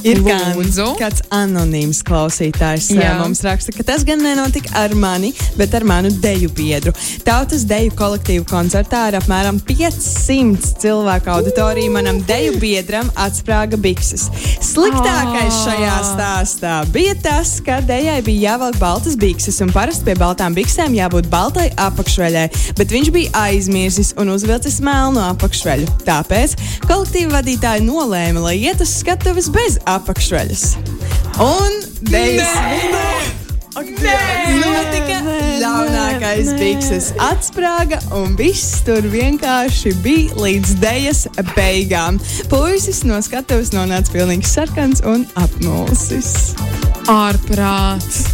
[0.08, 0.86] Ir gan Lūdzu.
[0.96, 2.86] kāds anonīms klausītājs.
[2.94, 3.02] Jā.
[3.04, 3.10] Jā.
[3.20, 6.94] Mums raksta, ka tas gan nenotika ar mani, bet ar manu deju biedru.
[7.26, 14.30] Tautas deju kolektīvu koncertā ar apmēram 500 cilvēku auditoriju manam deju biedram atsprāga bikses.
[14.64, 16.21] Sliktākais šajā stāstā
[16.92, 21.68] bija tas, ka dejai bija jāvelk baltas bikses, un parasti pie baltām biksēm jābūt baltai
[21.80, 22.46] apakšveļai,
[22.78, 25.90] bet viņš bija aizmirsis un uzvilcis melnu apakšveļu.
[26.06, 26.56] Tāpēc
[26.86, 30.66] kolektīva vadītāji nolēma, lai iet uz skatuves bez apakšveļas.
[31.42, 31.80] Un
[32.10, 33.41] dejas
[33.72, 35.18] notika
[35.62, 41.22] ļaunākais bikses atsprāga, un viss tur vienkārši bija līdz dejas
[41.54, 42.18] beigām.
[42.52, 46.52] Puisis no skatuves nonāca pilnīgi sarkans un apmulsis.
[47.08, 48.26] ārprāts!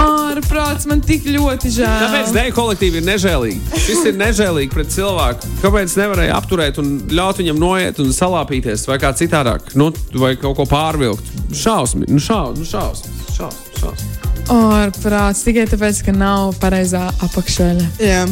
[0.00, 1.98] Ārprāts man tik ļoti žēl.
[2.06, 3.82] Kāpēc dēļ kolektīvi ir nežēlīgi?
[3.84, 5.50] Šis ir nežēlīgi pret cilvēku.
[5.62, 10.58] Kāpēc nevarēja apturēt un ļaut viņam noiet un salāpīties vai kā citādāk, nu, vai kaut
[10.58, 11.34] ko pārvilkt?
[11.54, 14.13] Šausmi, nu, šaus, nu šausmas, šausmas,
[14.46, 14.84] šausmas.
[14.84, 17.88] Ārprāts tikai tāpēc, ka nav pareizā apakšveļa.
[18.02, 18.26] Jā.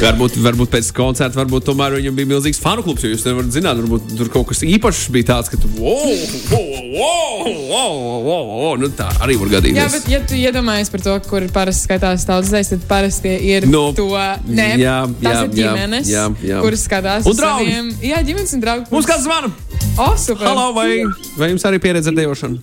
[0.00, 3.02] Varbūt, varbūt pēc koncerta, varbūt tomēr viņam bija milzīgs fanu klubs.
[3.04, 6.14] jo Jūs nevarat zināt, varbūt tur kaut kas īpašs bija tāds, ka tu wow,
[6.48, 9.76] wow, wow, wow, wow, wow, nu tā arī var gadīties.
[9.76, 13.68] Jā, bet, ja tu iedomājies par to, kur parasti skaitās tautas zēs, tad parasti ir
[13.68, 14.08] Nu, to.
[14.48, 16.64] Nē, jā, jā, ir ģimenes, jā, jā.
[16.64, 17.68] kuras skatās uz draugi.
[17.68, 17.92] saviem.
[18.00, 18.88] Jā, ģimenes un draugi.
[18.94, 19.52] Mums kāds zvana?
[20.00, 20.48] O, super!
[20.48, 21.02] Halo, vai,
[21.36, 22.62] vai jums arī pieredze ar dejošanu?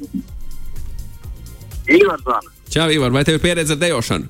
[1.86, 2.57] Ivars zvana.
[2.78, 4.28] Čau, Ivar, vai tev ir pieredze ar dejošanu?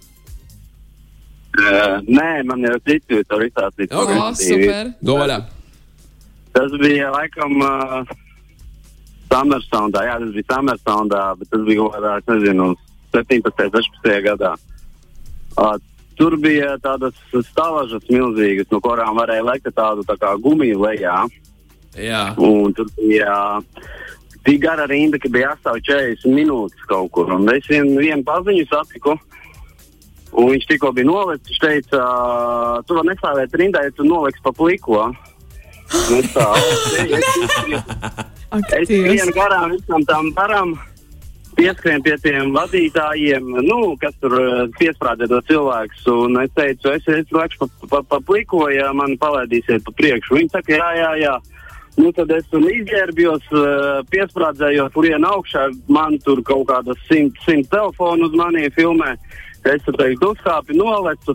[1.58, 3.92] Uh, nē, man jau citu tur izstāstīt.
[3.92, 4.06] O,
[4.40, 4.94] super!
[5.04, 5.36] Dovaļā.
[6.56, 8.14] Tas bija laikam uh,
[9.28, 12.70] Summersoundā, jā, tas bija Summersoundā, bet tas bija kaut kādā, es nezinu,
[13.18, 13.68] 17.
[13.76, 14.16] 16.
[14.30, 14.54] gadā.
[15.58, 15.76] Uh,
[16.16, 21.20] tur bija tādas stāvažas milzīgas, no kurām varēja lekt tādu tā kā gumiju lejā.
[22.00, 22.24] Jā.
[22.40, 23.36] Un tur bija
[24.48, 27.32] tik gara rinda, ka bija jāstāv 40 minūtes kaut kur.
[27.36, 29.18] Un es vienu, vienu paziņu satiku.
[30.38, 31.48] Un viņš tikko bija nolicis.
[31.52, 35.08] Viņš teica, "Ā, tu vari nestāvēt rindā, ja tu noliksi pa pliko.
[36.12, 36.44] Nu, es tā,
[38.60, 40.74] es, es, vienu garām visam tam varam.
[41.56, 44.36] Pieskrien pie tiem vadītājiem, nu, kas tur
[44.78, 45.96] piesprādzē to cilvēku.
[46.28, 50.36] Un es teicu, es, es lekšu pa, pa, pa pliko, ja man palaidīsiet pa priekšu.
[50.38, 51.36] Viņi saka, jā, jā, jā.
[51.98, 57.72] Nu, tad es tur izģērbjos, uh, piesprādzējot, kurien augšā man tur kaut kādas simt, simt
[57.74, 59.16] telefonu uz maniem filmē.
[59.66, 61.34] Es tur teicu, uzkāpi, nolecu.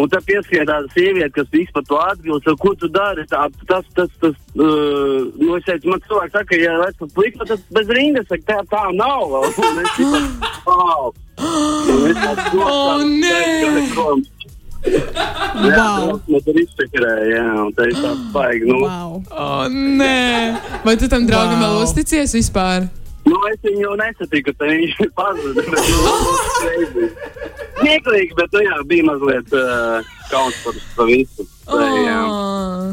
[0.00, 3.26] Un tad pieskrien tāda sieviete, kas vispār to atbild, ko tu dari?
[3.28, 7.44] Tā, tas, tas, tas, uh, nu, es teicu, man cilvēks saka, ja lec pa pliku,
[7.44, 9.36] tad bez rindas, saka, tā, tā nav.
[9.68, 10.24] Un es tikai,
[10.64, 11.12] wow.
[11.44, 14.39] Un es tāds O, nē!
[14.80, 16.20] Jā, Wow.
[16.30, 18.78] man tur izsakarēja, jā, un tā ir tā baigi, nu.
[18.86, 19.18] Wow.
[19.28, 20.56] O, nē!
[20.86, 21.66] Vai tu tam draugam Wow.
[21.66, 22.86] vēl uzticies vispār?
[23.26, 25.66] Nu, es viņu jau nesatiku, tad viņš pazuda.
[25.68, 27.10] bet, nu,
[27.80, 31.46] Smieklīgi, bet, nu jā, bija mazliet uh, kauns par, par visu.
[31.68, 32.18] Tā, jā.
[32.24, 32.90] Oh.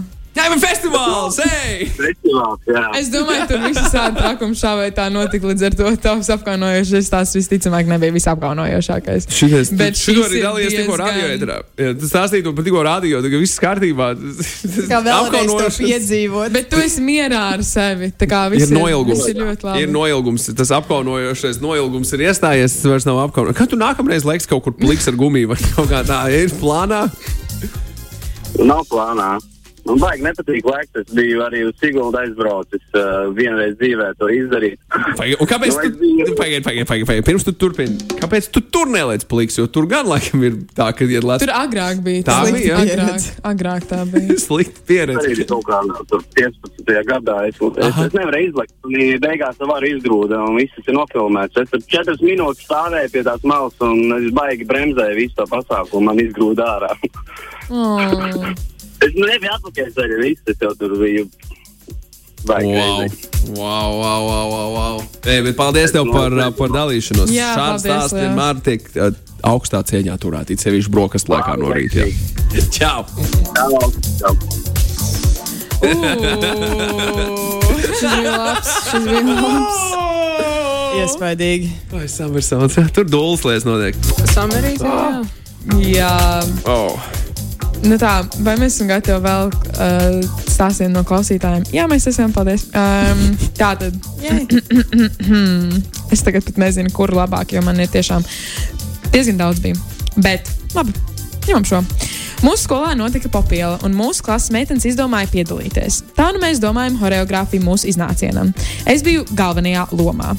[0.47, 1.37] Jā, Laima festivāls!
[1.43, 1.87] Hey!
[1.91, 2.81] Festivāls, jā.
[2.95, 5.49] Es domāju, tur viss tāda trakuma šā vai tā notika.
[5.49, 9.27] Līdz ar to tavs apkaunojošais tās visticamāk nebija visapkaunojošākais.
[9.27, 11.57] Šitais, Bet šis arī ir tikko diezgan- radio ēterā.
[11.83, 14.07] Jā, Tas stāstīja par tikko radio, ka viss kārtībā.
[14.93, 16.55] Kā vēlreiz to piedzīvot.
[16.55, 18.13] Bet tu esi mierā ar sevi.
[18.15, 19.19] Tā kā viss Ir noilgums.
[19.25, 19.83] viss ir ļoti labi.
[19.83, 20.47] Ir noilgums.
[20.55, 22.79] Tas apkaunojošais noilgums ir iestājies.
[22.79, 23.57] Tas vairs nav apkaunojums.
[23.59, 27.03] Kad tu nākamreiz laiks kaut kur pliks ar gumiju vai kaut kā tā, ir plānā?
[28.63, 29.35] Nav plānā.
[29.87, 30.91] Man baigi nepatīk laiks.
[31.01, 34.77] Es biju arī uz Siguldu aizbraucis uh, vienreiz dzīvē to izdarīt.
[34.91, 35.77] Pagaid, un kāpēc?
[35.77, 37.25] Nu, Tu, biju- pagaid, pagaid, pagaid, pagaid.
[37.27, 37.95] Pirms tu turpini.
[38.19, 39.57] Kāpēc tu tur neliec pliks?
[39.61, 42.25] Jo tur gan laikam ir tā, ka ir lēts Tur agrāk bija.
[42.27, 42.81] Tā bija, jā.
[42.83, 44.25] Agrāk, agrāk tā bija.
[44.27, 45.25] arī slikta pieredze.
[45.33, 46.93] bija kaut kādā tur 15.
[47.11, 47.37] gadā.
[47.47, 51.61] Es, es, es nevaru izlikt, un beigās to var izgrūda, un viss ir nofilmēts.
[51.63, 56.05] Es tur 4 minūtes stāvēju pie tās malas, un es baigi bremzēju visu to pasākumu,
[56.11, 56.91] man izgrūda ārā.
[57.69, 58.53] Oh.
[59.05, 61.27] es nebiju atpakaļ ceļā, viss es jau tur biju.
[62.47, 63.07] Baigi Wow.
[63.47, 64.97] Wow, wow, wow, wow, wow.
[65.25, 67.31] Ei, bet paldies tev par, par dalīšanos.
[67.33, 69.09] Jā, Šāds stāsts vienmēr tiek uh,
[69.47, 72.07] augstā cieņā turēt, it sevišķi brokastu laikā no rīta.
[72.75, 73.03] Čau!
[73.55, 74.35] Čau, čau.
[77.87, 78.73] Šis bija labs.
[78.91, 79.79] Šis bija labs.
[80.97, 81.69] Iespaidīgi.
[81.91, 82.77] Vai Summersons?
[82.95, 83.97] Tur dūles lietas notiek.
[84.33, 85.23] Samerīt, jā.
[85.83, 86.13] Jā,
[86.65, 86.95] Oh.
[87.85, 88.13] Nu tā,
[88.45, 91.67] vai mēs esam gatavi vēl uh, stāstiem no klausītājiem?
[91.75, 92.67] Jā, mēs esam, paldies.
[92.73, 93.97] Um, tā tad.
[96.13, 98.25] es tagad pat nezinu, kur labāk, jo man ir tiešām
[99.13, 99.77] diezgan daudz bija.
[100.17, 100.95] Bet, labi,
[101.49, 101.81] ņemam šo.
[102.45, 106.03] Mūsu skolā notika popiela, un mūsu klases meitenes izdomāja piedalīties.
[106.17, 108.51] Tā nu mēs domājam choreogrāfiju mūsu iznācienam.
[108.85, 110.35] Es biju galvenajā lomā.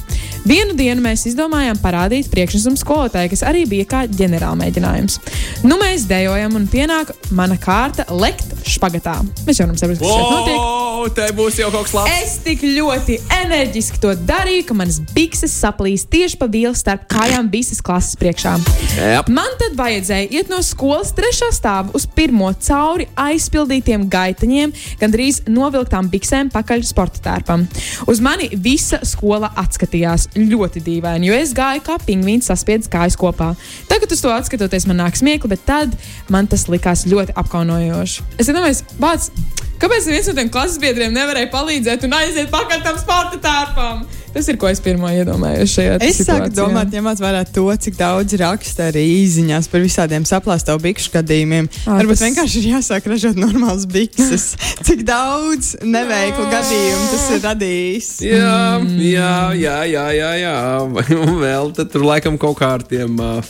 [0.47, 5.19] Vienu dienu mēs izdomājām parādīt priekšnesumu skolotājai, kas arī bija kā ģenerālmēģinājums.
[5.67, 9.19] Nu, mēs dejojam, un pienāk mana kārta lekt špagatā.
[9.43, 10.88] Mēs jau nesaprotam, kas šeit notiek.
[10.99, 12.11] Oh, te būs jau kaut kas labs.
[12.19, 17.47] Es tik ļoti enerģiski to darīju, ka manas bikses saplīs tieši pa vielu starp kājām
[17.53, 18.57] visas klases priekšā.
[18.97, 19.29] Jep.
[19.31, 26.09] Man tad vajadzēja iet no skolas trešā stāva uz pirmo cauri aizpildītiem gaitaņiem, gandrīz novilktām
[26.11, 27.63] biksēm pakaļ sporta tērpam.
[28.11, 33.53] Uz mani visa skola atskatījās ļoti dīvaini, jo es gāju kā pingvīns saspiedis kājas kopā.
[33.87, 35.95] Tagad uz to atskatoties, man nāk smiekli, bet tad
[36.27, 38.27] man tas likās ļoti apkaunojoši.
[38.35, 39.31] Es domāju, bāc,
[39.81, 44.07] kāpēc viens no tiem klases biedriem nevarēja palīdzēt un aiziet pakaļ tam sporta tērpam?
[44.29, 48.35] Tas ir, ko es pirmo iedomājos šajā Es sāku domāt, ņemot vērā to, cik daudz
[48.37, 51.65] raksta arī īsiņās par visādiem saplāstu bikšu gadījumiem.
[51.87, 54.51] Ā, Varbūt tas- vienkārši ir jāsāk ražot normāls bikses.
[54.87, 58.11] cik daudz neveiklu gadījumu tas ir radījis.
[58.29, 58.59] Jā,
[59.01, 60.55] jā, jā, jā, jā, jā.
[61.23, 63.17] Un vēl tur laikam kaut kā ar tiem.
[63.17, 63.41] Uh,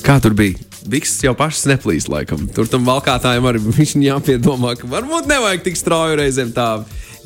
[0.00, 0.67] kā tur bija?
[0.88, 2.46] Vikses jau pašas neplīst, laikam.
[2.54, 3.62] Tur tam valkātājiem arī
[4.10, 6.70] jāpiedomā, ka varbūt nevajag tik strauji reizēm tā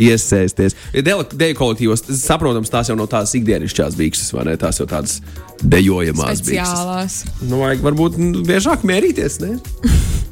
[0.02, 0.76] iesaisties.
[0.92, 4.56] Deju kolektīvos, saprotams, tās jau no tās ikdienišķās vikses, vai ne?
[4.60, 5.20] Tās jau tādas
[5.62, 6.40] dejojamās.
[6.42, 7.20] Speciālās.
[7.44, 9.56] Nu, vajag varbūt nu, biežāk mērīties, ne?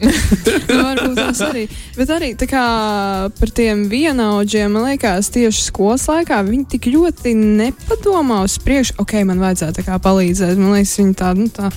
[0.00, 1.66] Nu, varbūt tas arī.
[1.92, 2.62] Bet arī tā kā
[3.36, 9.18] par tiem vienaudžiem, man liekas, tieši skolas laikā viņi tik ļoti nepadomā uz priekšu, ok,
[9.28, 10.56] man vajadzētu tā kā palīdzēt.
[10.56, 11.68] Man liekas, viņi tādi, nu tā,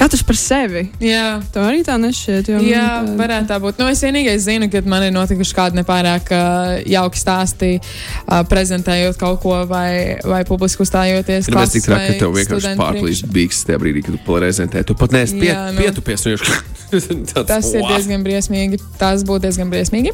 [0.00, 0.86] katrs par sevi.
[1.04, 1.26] Jā.
[1.54, 2.48] To arī tā nešķiet.
[2.54, 3.78] Jo, Jā, nu, tā- varētu tā būt.
[3.82, 9.20] Nu, es vienīgais zinu, ka man ir notikuši kādi nepārāk uh, jauki stāsti, uh, prezentējot
[9.20, 11.50] kaut ko vai, vai publiski uzstājoties.
[11.52, 13.32] Ir mēs tik traki, ka tev vienkārši priekšā.
[13.36, 14.84] bīks tajā brīdī, kad tu prezentē.
[14.88, 15.80] Tu pat neesi pie, Jā, nu.
[15.84, 16.24] pietupies.
[16.32, 18.80] viņš- tāds, Tas ir "Wow." diezgan briesmīgi.
[19.00, 20.12] Tas būtu diezgan briesmīgi.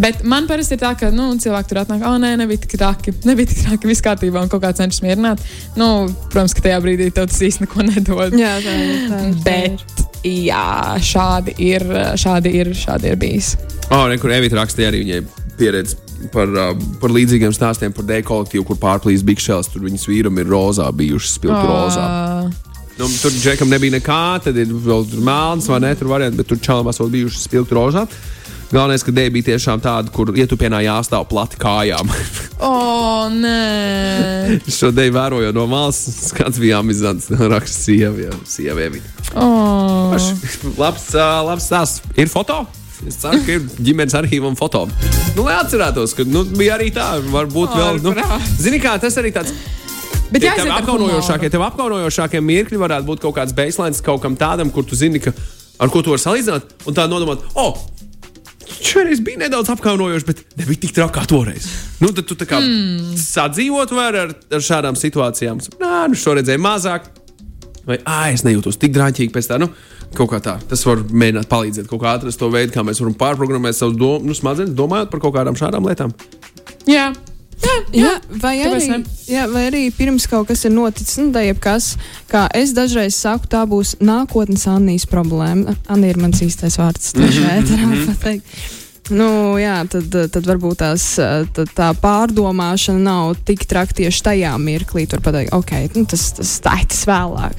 [0.00, 3.14] Bet man parasti ir tā, ka nu, cilvēki tur atnāk, oh, nē, nebija tik traki.
[3.28, 5.42] Nebija tik traki, viss kārtībā, un kaut kā cenšas mierināt.
[5.80, 8.36] Nu, protams, ka tajā brīdī tev tas īsti neko nedod.
[8.38, 8.94] Jā, tā ir.
[9.10, 9.34] Tā ir.
[9.44, 10.68] Bet, jā,
[11.10, 11.84] šādi ir,
[12.20, 13.56] šādi ir, šādi ir bijis.
[13.90, 15.20] Oh, ne, kur Evita rakstīja arī viņai
[15.58, 15.98] pieredzi
[16.32, 19.72] par, uh, par līdzīgiem stāstiem par dēļu kolektīvu, kur pārplīs bikšēls.
[19.72, 22.06] Tur viņas vīram ir rozā bijušas, spilgti rozā.
[23.00, 26.58] Nu, tur džekam nebija nekā, tad ir vēl melns vai ne, tur varianti, bet tur
[26.60, 28.02] čalamās vēl bijušas spilgti rozā.
[28.70, 32.12] Galvenais, ka dēļ bija tiešām tāda, kur ietupienā jāstāv plati kājām.
[32.62, 32.74] O,
[33.32, 37.30] nē, Šo dēļ vērojot no malas, skats bija amizants.
[37.54, 39.00] Raksts sievai, sievai.
[39.32, 40.12] oh.
[40.82, 42.04] labs, labs stāsts.
[42.20, 42.60] Ir foto?
[43.08, 44.84] Es ceru, ka ir ģimenes arhīvam foto.
[45.32, 48.02] Nu, lai atcerētos, ka nu, bija arī tā, varbūt vēl.
[48.04, 48.50] Nu, Ārprāt.
[48.60, 49.56] Zini, kā tas arī tāds.
[50.30, 54.36] Bet Ja jāiziet tev apkaunojošākie, tev apkaunojošākie mirkļi varētu būt kaut kāds baselines kaut kam
[54.38, 55.32] tādam, kur tu zini, ka,
[55.82, 57.80] ar ko tu vari salīdzināt, un tā nodomāt, oh,
[58.78, 61.66] šoreiz bija nedaudz apkaunojoši, bet nebija tik traki kā toreiz.
[62.02, 63.16] Nu, tad tu tā kā mm.
[63.20, 65.62] sadzīvot var ar, ar šādām situācijām.
[65.82, 67.10] Nā, nu šoreiz redzēju mazāk.
[67.88, 69.58] Vai ah, es nejūtos tik drāmīgi pēc tā.
[69.58, 69.70] Nu,
[70.14, 70.58] kaut kā tā.
[70.70, 74.28] Tas var mēģināt palīdzēt kaut kā atrast to veidu, kā mēs varam pārprogrammēt savus dom
[74.28, 76.14] nu, smadzenes, domājot par kaut kādām šādām lietām.
[76.88, 77.10] Jā.
[77.60, 81.42] Jā, Jā, vai, Kāpēc arī, jā, vai arī pirms kaut kas ir noticis, nu, tā
[81.44, 81.92] jebkas,
[82.30, 85.74] kā es dažreiz saku, tā būs nākotnes Annijas problēma.
[85.90, 88.54] Anna ir mans īstais vārds, tieši ēterā pateikt.
[89.10, 95.02] Nu, jā, tad, tad varbūt tās, tā, tā pārdomāšana nav tik traki tieši tajā mirklī.
[95.10, 97.58] Tur pateikt, ok, nu, tas, tas, tā, tas vēlāk,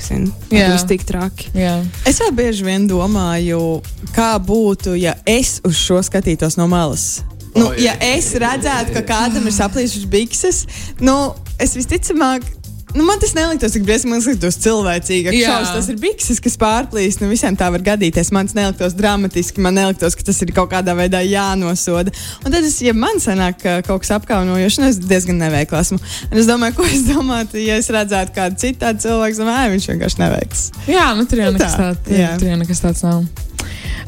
[0.54, 0.70] Jā.
[0.72, 1.52] būs tik traki.
[1.58, 1.76] jā.
[2.08, 3.82] Es vēl bieži vien domāju,
[4.16, 7.20] kā būtu, ja es uz šo skatītos no malas.
[7.56, 10.66] Nu, O, ja es redzētu, ka kādam ir saplīsušas bikses,
[11.04, 12.48] nu, es visticamāk.
[12.92, 15.32] Nu, man tas neliktos tik briesmīgi, man liekas, cilvēcīgi.
[15.40, 15.52] Jā.
[15.54, 17.22] Šaus, tas ir bikses, kas pārplīst.
[17.24, 18.34] Nu, visiem tā var gadīties.
[18.36, 22.12] Man tas neliktos dramatiski, man neliktos, ka tas ir kaut kādā veidā jānosoda.
[22.44, 26.02] Un tad, es, ja man sanāk ka kaut kas apkaunojošs, nu, es diezgan neveikls esmu.
[26.34, 30.20] Un es domāju, ko es domātu, ja es redzētu kādu citu cilvēku, domāju, viņš vienkārši
[30.26, 30.66] neveiks.
[30.92, 32.34] Jā, nu tur jau Nu nekas, tā, tā, jā.
[32.44, 33.24] tur jau nekas tāds nav.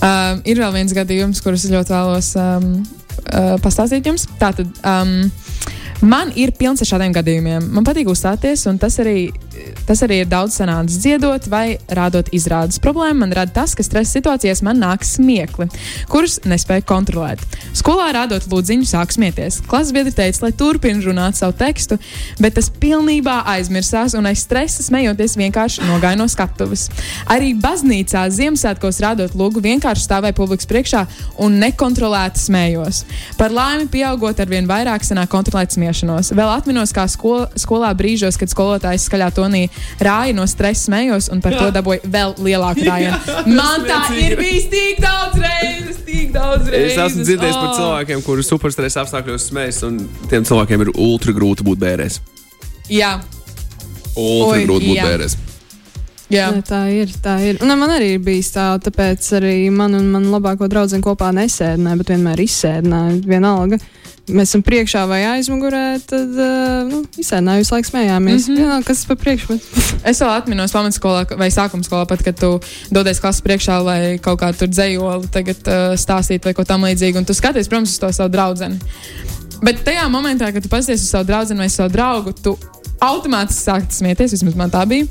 [0.04, 2.68] Um, ir vēl viens gadījums, kurus es ļoti vēlos um,
[3.22, 4.28] uh, pastāstīt jums.
[4.42, 5.16] Tātad, um,
[6.04, 7.70] man ir pilns ar šādiem gadījumiem.
[7.76, 9.28] Man patīk uzstāties, un tas arī,
[9.88, 12.80] tas arī ir daudz sanācis dziedot vai rādot izrādes.
[12.84, 15.68] Problēma man rada tas, ka stresa situācijās man nāk smiekli,
[16.12, 17.44] kurus nespēju kontrolēt.
[17.78, 19.62] Skolā rādot lūdziņu, sāk smieties.
[19.70, 21.98] Klases biedri teica, lai turpinu runāt savu tekstu,
[22.44, 26.90] bet tas pilnībā aizmirsās, un aiz stresa smejoties vienkārši nogāja no skatuves.
[27.32, 31.04] Arī baznīcā Ziemassvētkos rādot lūgu vienkārši stāvēja publikas priekšā
[31.44, 33.04] un nekontrolēti smējos.
[33.40, 36.34] Par laimi, pieaugot ar vien vairāk, sanāk kontrolēt smiešanos.
[36.38, 39.66] Vēl atminos, kā skol, skolā brīžos, kad skolotājs skaļā tonī
[40.02, 43.46] rāja no stresa smējos un par to dabūja vēl lielāku rājienu.
[43.54, 46.98] Man tā ir bijis tik daudz reizes, tik daudz reizes.
[46.98, 47.78] Es esmu dzirdējis par Oh.
[47.78, 50.02] cilvēkiem, kuri superstresa apstākļos smējas, un
[50.32, 52.20] tiem cilvēkiem ir ultra grūti būt bērēs.
[52.92, 53.18] Jā,
[54.14, 55.06] Ultra Oi, grūti būt jā.
[55.08, 55.36] bērēs.
[56.30, 56.48] jā.
[56.54, 57.10] Jā, tā ir.
[57.24, 57.58] Tā ir.
[57.66, 62.12] Un man arī bijis tā, tāpēc arī man un manu labāko draugu kopā nesēdināja, bet
[62.14, 63.20] vienmēr izsēdināja.
[63.26, 63.80] Vienalga.
[64.32, 68.46] Mēs esam priekšā vai aizmugurē, tad uh, nu, izsēdināju, visu laiku smējāmies.
[68.48, 68.62] Mm -hmm.
[68.64, 69.48] Jā, kas pa priekšu?
[69.48, 69.66] bet-
[70.12, 72.60] Es vēl atminos pamatskolā vai sākuma skolā, pat, kad tu
[72.92, 77.18] dodies klases priekšā, lai kaut kā tur dzējoli tagad, uh, stāstītu vai ko tam līdzīgu.
[77.18, 78.80] Un tu skaties, protams, uz to savu draugu.
[79.64, 82.58] Bet tajā momentā, kad tu pasies uz savu draugu vai savu draugu, tu
[83.04, 84.36] automātiski sāki smieties.
[84.38, 85.10] Vismaz man tā bija.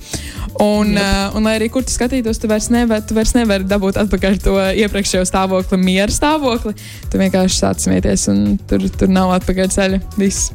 [0.62, 4.00] Un, uh, un lai arī kur tu skatītos, tu vairs nevari, tu vairs nevari dabūt
[4.02, 6.74] atpakaļ to iepriekšējo stāvokli, miera stāvokli.
[7.12, 10.04] Tu vienkārši sāc smieties, un tur, tur nav atpakaļ ceļa.
[10.20, 10.52] Viss.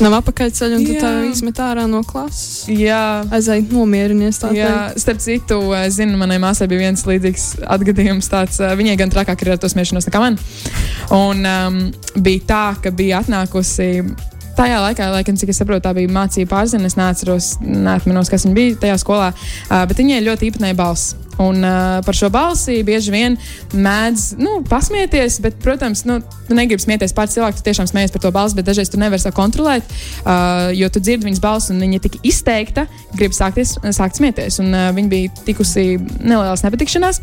[0.00, 2.64] Nav apakaļceļš, un tu tā izmet ārā no klases.
[2.72, 3.20] Jā.
[3.36, 4.38] Aizēj, nomierinies.
[4.40, 8.30] tā Jā, starp citu, es zinu, manai māsai bija viens līdzīgs atgadījums.
[8.32, 10.38] Tāds, eh, viņai gan trakāk ir ar to smiešanos nekā man.
[11.12, 11.80] Un um,
[12.16, 13.90] bija tā, ka bija atnākusi.
[14.60, 16.84] Tajā laikā, laikam, cik es saprotu, tā bija mācība pārzina.
[16.84, 19.30] Es neatceros, neatceros, kas viņa bija tajā skolā.
[19.32, 21.14] Uh, bet viņai ļoti īpatnēja balss.
[21.40, 23.36] Un uh, par šo balsi bieži vien
[23.72, 27.60] mēdz nu, pasmieties, bet, protams, nu, tu negribi smieties pār cilvēku.
[27.60, 29.86] Tu tiešām smējies par to balsi, bet dažreiz tu nevari to kontrolēt,
[30.24, 34.60] uh, jo tu dzirdi viņas balsi un viņa ir tik izteikta, gribi sākties, sākt smieties.
[34.62, 37.22] Un, uh, viņa bija tikusi nelielas nepatikšanās.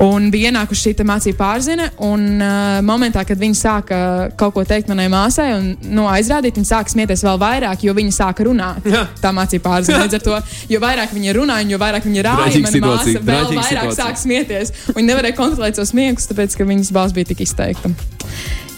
[0.00, 3.98] Un bija ienākusi šī mācība pārzina, un uh, momentā, kad viņa sāka
[4.40, 8.14] kaut ko teikt manai māsai un nu, aizrādīt, viņa sāka smieties vēl vairāk, jo viņa
[8.16, 8.86] sāka runāt.
[8.88, 9.02] Jā.
[9.20, 10.00] Tā mācība pārzina.
[10.06, 10.38] Līdz ar to,
[10.72, 14.04] jo vairāk viņa runāja, un jo vairāk viņa rāja, mana māsa situācija, vēl vairāk situācija.
[14.04, 14.72] sāk smieties.
[14.92, 17.92] Un Viņa nevarēja kontrolēt savus smieklus, tāpēc, ka viņas balss bija tik izteikta.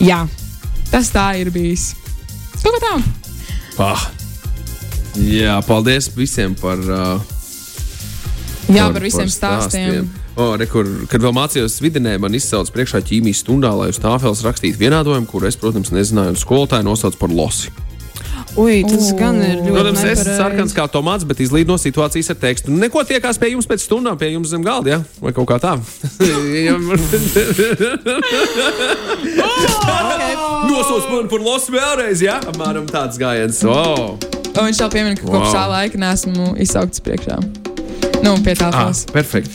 [0.03, 0.25] Jā,
[0.91, 1.93] tas tā ir bijis.
[2.63, 2.97] Kaut kā tā.
[3.83, 4.09] Ah.
[5.19, 7.21] Jā, paldies visiem par, uh,
[8.73, 10.09] Jā, par visiem stāstiem.
[10.33, 14.41] O, re, kur, kad vēl mācījos vidinē, man izcēlās priekšā ķīmijas stundā, lai uz tāfeles
[14.47, 17.69] rakstītu vienādojumu, kur es, protams, nezināju, un skolotāju nosauc par losi.
[18.57, 19.17] Ui, tas O.
[19.17, 22.69] gan ir ļoti Protams, es esmu sarkans kā tomāts, bet izlīd no situācijas ar tekstu.
[22.77, 25.01] Neko tiekās pie jums pēc stundām, pie jums zem galda, ja?
[25.25, 25.73] vai kaut kā tā.
[30.69, 32.39] Nosauc man par losu vēlreiz, ja?
[32.49, 33.63] Apmēram tāds gājiens.
[33.69, 34.17] Oh.
[34.53, 35.55] Un viņš vēl piemin, ka kopš Wow.
[35.57, 37.39] tā laika neesmu izsaukts priekšā.
[38.23, 39.07] Nu, pie tā Ah, fils.
[39.13, 39.53] perfekti.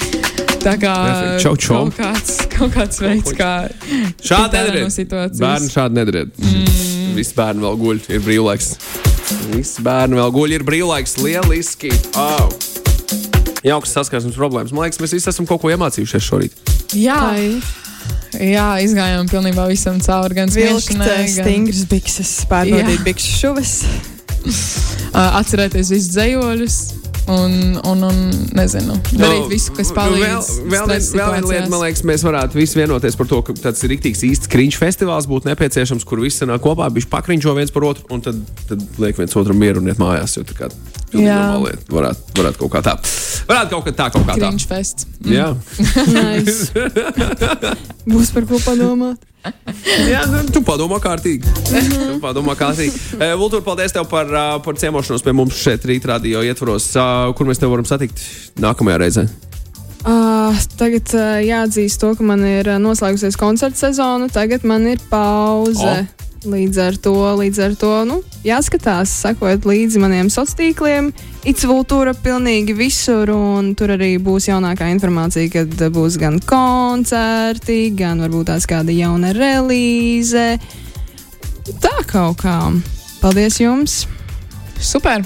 [0.68, 0.94] Tā kā.
[1.40, 1.86] Čau, čau.
[1.88, 3.52] Kaut kāds, kaut kāds veids, kā
[4.20, 4.98] Šādi nedariet.
[5.16, 5.22] no.
[5.40, 6.34] Bērni šādi nedariet.
[6.44, 7.14] Mm.
[7.16, 8.74] Visi bērni vēl guļ, ir brīvlaiks.
[9.54, 11.16] Visi bērni vēl guļ, ir brīvlaiks.
[11.24, 11.94] Lieliski!
[12.20, 12.52] Oh.
[13.64, 14.76] Jauks saskarsmes problēmas.
[14.76, 16.60] Man liekas, mēs visi esam kaut ko iemācījušies šorīt.
[17.00, 20.36] Jā, Tā jā, izgājām pilnībā visam cauri.
[20.42, 23.74] Gan Vilkt smiešanai, eh, stingras bikses, pārbaudīt bikšu šuves.
[23.88, 26.80] uh, atcerēties visus dzējoļus.
[27.28, 28.20] Un, un, un
[28.56, 30.52] nezinu, darīt Nu, visu, kas nu, palīdz.
[30.64, 33.56] Vēl, vēl, vien, vēl viena lieta, man liekas, mēs varētu visi vienoties par to, ka
[33.66, 37.90] tāds rīktīgs īsts kriņš festivāls būtu nepieciešams, kur visi sanāk kopā, bišķi pakriņķo viens par
[37.90, 40.38] otru, un tad, tad liek viens otram mieru un iet mājās.
[40.40, 41.84] Jo, tā kā lieta.
[41.92, 42.96] Varētu, varētu kaut kā tā.
[43.48, 44.48] Varētu kaut kā tā, kaut kā tā.
[44.48, 45.08] Cringe fest.
[45.28, 45.52] Jā.
[46.18, 46.72] Nice.
[48.12, 49.20] Būs par ko padomāt.
[50.14, 51.56] Jā, nu, tu padomā kārtīgi.
[51.72, 53.18] tu padomā kārtīgi.
[53.20, 56.90] Eh, Vultur, paldies tev par, uh, par ciemošanos pie mums šeit rīt radio ietvaros.
[56.96, 58.22] Uh, kur mēs tev varam satikt
[58.62, 59.28] nākamajā reizē?
[60.08, 65.98] Uh, tagad uh, jāatzīst to, ka man ir noslēgusies koncerta sezona, tagad man ir pauze.
[65.98, 66.27] O.
[66.46, 71.08] Līdz ar to, līdz ar to nu, jāskatās, sekot līdzi maniem sociāliem tīkliem.
[71.50, 78.52] Itsvultūra pilnīgi visur, un tur arī būs jaunākā informācija, kad būs gan koncerti, gan varbūt
[78.52, 80.60] tās kāda jauna relīze.
[81.82, 82.60] Tā kaut kā.
[83.24, 84.04] Paldies jums!
[84.78, 85.26] Super!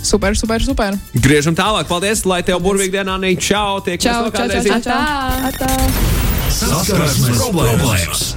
[0.00, 0.96] Super, super, super!
[1.20, 1.84] Griežam tālāk.
[1.90, 3.44] Paldies, lai tev burvīgi dienā nīk.
[3.44, 3.82] Čau!
[3.84, 6.20] Tiekamies Čau, vēl čau, čau, čau, čau.
[6.60, 8.30] Saskarsmes problēmas!